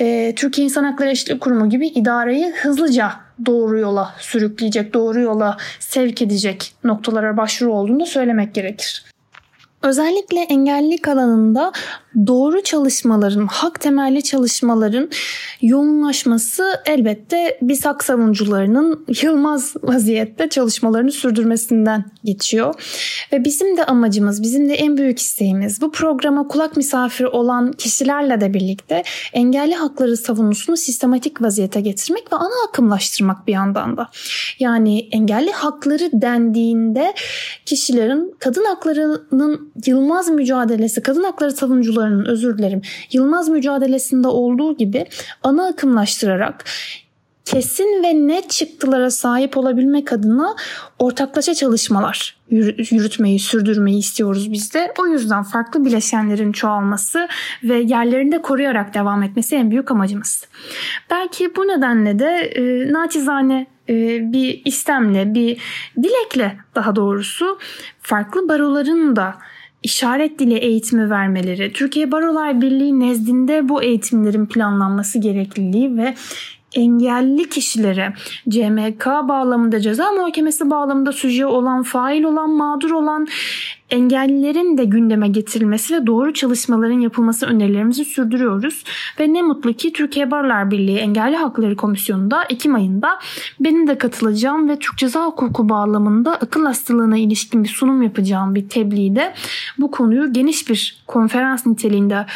e, 0.00 0.34
Türkiye 0.34 0.64
İnsan 0.64 0.84
Hakları 0.84 1.10
Eşitlik 1.10 1.40
Kurumu 1.40 1.70
gibi 1.70 1.86
idareyi 1.86 2.52
hızlıca 2.62 3.12
doğru 3.46 3.78
yola 3.78 4.14
sürükleyecek, 4.18 4.94
doğru 4.94 5.20
yola 5.20 5.56
sevk 5.78 6.22
edecek 6.22 6.74
noktalara 6.84 7.36
başvuru 7.36 7.72
olduğunu 7.72 8.06
söylemek 8.06 8.54
gerekir. 8.54 9.04
Özellikle 9.82 10.40
engellilik 10.40 11.08
alanında 11.08 11.72
doğru 12.26 12.62
çalışmaların, 12.62 13.46
hak 13.46 13.80
temelli 13.80 14.22
çalışmaların 14.22 15.10
yoğunlaşması 15.62 16.64
elbette 16.86 17.58
biz 17.62 17.84
hak 17.84 18.04
savunucularının 18.04 19.06
yılmaz 19.22 19.74
vaziyette 19.82 20.48
çalışmalarını 20.48 21.12
sürdürmesinden 21.12 22.04
geçiyor. 22.24 22.74
Ve 23.32 23.44
bizim 23.44 23.76
de 23.76 23.84
amacımız, 23.84 24.42
bizim 24.42 24.68
de 24.68 24.74
en 24.74 24.96
büyük 24.96 25.18
isteğimiz 25.18 25.80
bu 25.80 25.92
programa 25.92 26.48
kulak 26.48 26.76
misafiri 26.76 27.28
olan 27.28 27.72
kişilerle 27.72 28.40
de 28.40 28.54
birlikte 28.54 29.02
engelli 29.32 29.74
hakları 29.74 30.16
savunusunu 30.16 30.76
sistematik 30.76 31.42
vaziyete 31.42 31.80
getirmek 31.80 32.32
ve 32.32 32.36
ana 32.36 32.68
akımlaştırmak 32.68 33.46
bir 33.46 33.52
yandan 33.52 33.96
da. 33.96 34.08
Yani 34.58 35.08
engelli 35.12 35.50
hakları 35.50 36.10
dendiğinde 36.12 37.14
kişilerin 37.66 38.34
kadın 38.38 38.64
haklarının 38.64 39.69
yılmaz 39.86 40.28
mücadelesi, 40.28 41.02
kadın 41.02 41.24
hakları 41.24 41.52
savunucuları 41.52 41.90
oyuncularının 41.90 42.24
özür 42.24 42.58
dilerim 42.58 42.82
Yılmaz 43.12 43.48
mücadelesinde 43.48 44.28
olduğu 44.28 44.76
gibi 44.76 45.06
ana 45.42 45.66
akımlaştırarak 45.66 46.64
kesin 47.44 48.02
ve 48.02 48.14
net 48.14 48.50
çıktılara 48.50 49.10
sahip 49.10 49.56
olabilmek 49.56 50.12
adına 50.12 50.56
ortaklaşa 50.98 51.54
çalışmalar 51.54 52.36
yürütmeyi, 52.50 53.38
sürdürmeyi 53.38 53.98
istiyoruz 53.98 54.52
biz 54.52 54.74
de. 54.74 54.92
O 54.98 55.06
yüzden 55.06 55.42
farklı 55.42 55.84
bileşenlerin 55.84 56.52
çoğalması 56.52 57.28
ve 57.62 57.76
yerlerinde 57.76 58.42
koruyarak 58.42 58.94
devam 58.94 59.22
etmesi 59.22 59.56
en 59.56 59.70
büyük 59.70 59.90
amacımız. 59.90 60.48
Belki 61.10 61.56
bu 61.56 61.68
nedenle 61.68 62.18
de 62.18 62.52
e, 62.54 62.92
naçizane 62.92 63.66
e, 63.88 63.94
bir 64.32 64.62
istemle, 64.64 65.34
bir 65.34 65.60
dilekle 65.96 66.56
daha 66.74 66.96
doğrusu 66.96 67.58
farklı 68.02 68.48
baroların 68.48 69.16
da 69.16 69.34
işaret 69.82 70.38
dili 70.38 70.54
eğitimi 70.54 71.10
vermeleri, 71.10 71.72
Türkiye 71.72 72.12
Barolar 72.12 72.60
Birliği 72.60 73.00
nezdinde 73.00 73.68
bu 73.68 73.82
eğitimlerin 73.82 74.46
planlanması 74.46 75.18
gerekliliği 75.18 75.96
ve 75.96 76.14
engelli 76.74 77.48
kişilere 77.48 78.12
CMK 78.48 79.06
bağlamında 79.06 79.80
ceza 79.80 80.12
muhakemesi 80.12 80.70
bağlamında 80.70 81.12
süje 81.12 81.46
olan, 81.46 81.82
fail 81.82 82.22
olan, 82.22 82.50
mağdur 82.50 82.90
olan 82.90 83.26
engellilerin 83.90 84.78
de 84.78 84.84
gündeme 84.84 85.28
getirilmesi 85.28 85.94
ve 85.94 86.06
doğru 86.06 86.34
çalışmaların 86.34 87.00
yapılması 87.00 87.46
önerilerimizi 87.46 88.04
sürdürüyoruz. 88.04 88.84
Ve 89.20 89.32
ne 89.32 89.42
mutlu 89.42 89.72
ki 89.72 89.92
Türkiye 89.92 90.30
Barlar 90.30 90.70
Birliği 90.70 90.98
Engelli 90.98 91.36
Hakları 91.36 91.76
Komisyonu'nda 91.76 92.44
Ekim 92.44 92.74
ayında 92.74 93.18
benim 93.60 93.86
de 93.86 93.98
katılacağım 93.98 94.68
ve 94.68 94.78
Türk 94.78 94.98
Ceza 94.98 95.26
Hukuku 95.26 95.68
bağlamında 95.68 96.34
akıl 96.34 96.66
hastalığına 96.66 97.16
ilişkin 97.16 97.64
bir 97.64 97.68
sunum 97.68 98.02
yapacağım 98.02 98.54
bir 98.54 98.68
tebliğde 98.68 99.34
bu 99.78 99.90
konuyu 99.90 100.32
geniş 100.32 100.68
bir 100.68 101.02
konferans 101.06 101.66
niteliğinde 101.66 102.26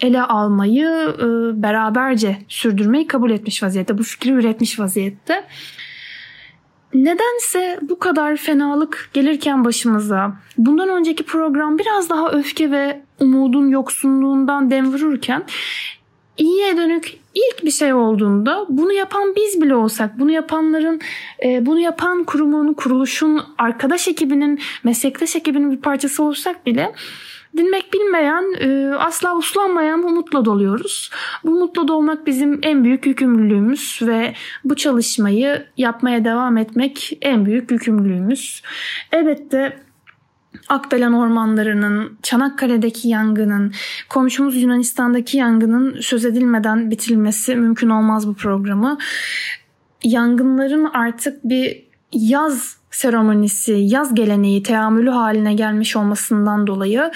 ele 0.00 0.22
almayı 0.22 0.88
e, 1.18 1.22
beraberce 1.62 2.38
sürdürmeyi 2.48 3.06
kabul 3.06 3.30
etmiş 3.30 3.62
vaziyette. 3.62 3.98
Bu 3.98 4.02
fikri 4.02 4.30
üretmiş 4.30 4.78
vaziyette. 4.78 5.44
Nedense 6.94 7.78
bu 7.82 7.98
kadar 7.98 8.36
fenalık 8.36 9.10
gelirken 9.12 9.64
başımıza 9.64 10.36
bundan 10.58 10.88
önceki 10.88 11.22
program 11.22 11.78
biraz 11.78 12.10
daha 12.10 12.30
öfke 12.30 12.70
ve 12.70 13.00
umudun 13.20 13.68
yoksunluğundan 13.68 14.70
dem 14.70 14.92
vururken 14.92 15.44
iyiye 16.38 16.76
dönük 16.76 17.18
ilk 17.34 17.64
bir 17.64 17.70
şey 17.70 17.94
olduğunda 17.94 18.66
bunu 18.68 18.92
yapan 18.92 19.34
biz 19.36 19.62
bile 19.62 19.74
olsak, 19.74 20.18
bunu 20.18 20.30
yapanların, 20.30 21.00
e, 21.44 21.66
bunu 21.66 21.80
yapan 21.80 22.24
kurumun, 22.24 22.72
kuruluşun, 22.72 23.42
arkadaş 23.58 24.08
ekibinin, 24.08 24.60
meslektaş 24.84 25.36
ekibinin 25.36 25.70
bir 25.70 25.80
parçası 25.80 26.22
olsak 26.22 26.66
bile 26.66 26.92
dinmek 27.56 27.92
bilmeyen, 27.92 28.44
e, 28.60 28.94
asla 28.94 29.36
uslanmayan 29.36 30.02
bu 30.02 30.08
mutlu 30.08 30.44
doluyoruz. 30.44 31.10
Bu 31.44 31.50
mutlu 31.50 31.88
dolmak 31.88 32.26
bizim 32.26 32.60
en 32.62 32.84
büyük 32.84 33.06
yükümlülüğümüz 33.06 33.98
ve 34.02 34.34
bu 34.64 34.76
çalışmayı 34.76 35.66
yapmaya 35.76 36.24
devam 36.24 36.56
etmek 36.56 37.18
en 37.20 37.46
büyük 37.46 37.70
yükümlülüğümüz. 37.70 38.62
Elbette 39.12 39.78
Akbelen 40.68 41.12
ormanlarının, 41.12 42.18
Çanakkale'deki 42.22 43.08
yangının, 43.08 43.72
komşumuz 44.08 44.62
Yunanistan'daki 44.62 45.36
yangının 45.36 46.00
söz 46.00 46.24
edilmeden 46.24 46.90
bitirilmesi 46.90 47.56
mümkün 47.56 47.88
olmaz 47.88 48.28
bu 48.28 48.34
programı. 48.34 48.98
Yangınların 50.04 50.84
artık 50.84 51.44
bir 51.44 51.86
yaz 52.12 52.76
seremonisi, 52.92 53.72
yaz 53.72 54.14
geleneği, 54.14 54.62
teamülü 54.62 55.10
haline 55.10 55.54
gelmiş 55.54 55.96
olmasından 55.96 56.66
dolayı 56.66 57.10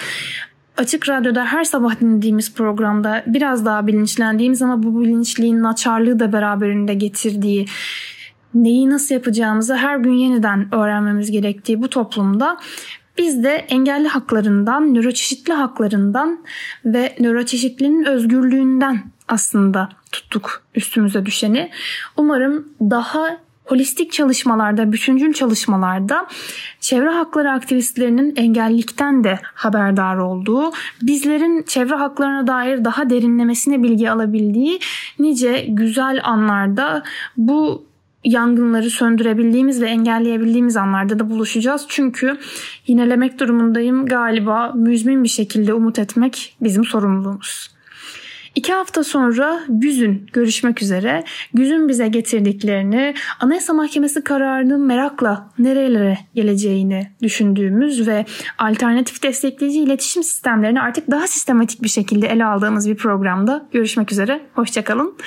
Açık 0.77 1.09
Radyo'da 1.09 1.45
her 1.45 1.63
sabah 1.63 1.99
dinlediğimiz 2.01 2.53
programda 2.53 3.23
biraz 3.27 3.65
daha 3.65 3.87
bilinçlendiğimiz 3.87 4.61
ama 4.61 4.83
bu 4.83 5.01
bilinçliğin 5.01 5.63
naçarlığı 5.63 6.19
da 6.19 6.33
beraberinde 6.33 6.93
getirdiği 6.93 7.65
neyi 8.53 8.89
nasıl 8.89 9.15
yapacağımızı 9.15 9.75
her 9.75 9.97
gün 9.97 10.13
yeniden 10.13 10.75
öğrenmemiz 10.75 11.31
gerektiği 11.31 11.81
bu 11.81 11.89
toplumda 11.89 12.57
biz 13.17 13.43
de 13.43 13.49
engelli 13.49 14.07
haklarından, 14.07 14.93
nöroçeşitli 14.93 15.53
haklarından 15.53 16.45
ve 16.85 17.15
nöroçeşitliliğin 17.19 18.03
özgürlüğünden 18.03 19.03
aslında 19.27 19.89
tuttuk 20.11 20.63
üstümüze 20.75 21.25
düşeni. 21.25 21.71
Umarım 22.17 22.67
daha 22.81 23.37
holistik 23.67 24.11
çalışmalarda, 24.11 24.91
bütüncül 24.91 25.33
çalışmalarda 25.33 26.27
çevre 26.79 27.09
hakları 27.09 27.51
aktivistlerinin 27.51 28.35
engellilikten 28.35 29.23
de 29.23 29.39
haberdar 29.43 30.17
olduğu, 30.17 30.71
bizlerin 31.01 31.63
çevre 31.63 31.95
haklarına 31.95 32.47
dair 32.47 32.85
daha 32.85 33.09
derinlemesine 33.09 33.83
bilgi 33.83 34.11
alabildiği 34.11 34.79
nice 35.19 35.65
güzel 35.69 36.19
anlarda 36.23 37.03
bu 37.37 37.87
yangınları 38.23 38.89
söndürebildiğimiz 38.89 39.81
ve 39.81 39.85
engelleyebildiğimiz 39.85 40.77
anlarda 40.77 41.19
da 41.19 41.29
buluşacağız. 41.29 41.85
Çünkü 41.87 42.37
yinelemek 42.87 43.39
durumundayım 43.39 44.05
galiba 44.05 44.71
müzmin 44.75 45.23
bir 45.23 45.29
şekilde 45.29 45.73
umut 45.73 45.99
etmek 45.99 46.57
bizim 46.61 46.85
sorumluluğumuz. 46.85 47.76
İki 48.57 48.73
hafta 48.73 49.03
sonra 49.03 49.59
Güz'ün 49.69 50.27
görüşmek 50.33 50.81
üzere. 50.81 51.23
Güz'ün 51.53 51.89
bize 51.89 52.07
getirdiklerini, 52.07 53.13
Anayasa 53.39 53.73
Mahkemesi 53.73 54.23
kararının 54.23 54.81
merakla 54.81 55.49
nerelere 55.59 56.17
geleceğini 56.35 57.11
düşündüğümüz 57.21 58.07
ve 58.07 58.25
alternatif 58.57 59.23
destekleyici 59.23 59.79
iletişim 59.79 60.23
sistemlerini 60.23 60.81
artık 60.81 61.11
daha 61.11 61.27
sistematik 61.27 61.83
bir 61.83 61.89
şekilde 61.89 62.27
ele 62.27 62.45
aldığımız 62.45 62.89
bir 62.89 62.95
programda 62.95 63.67
görüşmek 63.71 64.11
üzere. 64.11 64.41
Hoşçakalın. 64.53 65.17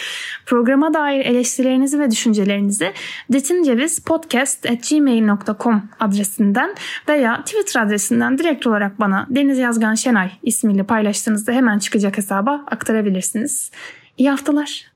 Programa 0.46 0.94
dair 0.94 1.24
eleştirilerinizi 1.24 2.00
ve 2.00 2.10
düşüncelerinizi 2.10 2.92
detincevizpodcast.gmail.com 3.32 5.82
adresinden 6.00 6.74
veya 7.08 7.42
Twitter 7.44 7.82
adresinden 7.82 8.38
direkt 8.38 8.66
olarak 8.66 9.00
bana 9.00 9.26
Deniz 9.30 9.58
Yazgan 9.58 9.94
Şenay 9.94 10.30
ismiyle 10.42 10.82
paylaştığınızda 10.82 11.52
hemen 11.52 11.78
çıkacak 11.78 12.18
hesaba 12.18 12.64
aktarabilirsiniz. 12.70 13.19
İyi 14.18 14.30
haftalar. 14.30 14.90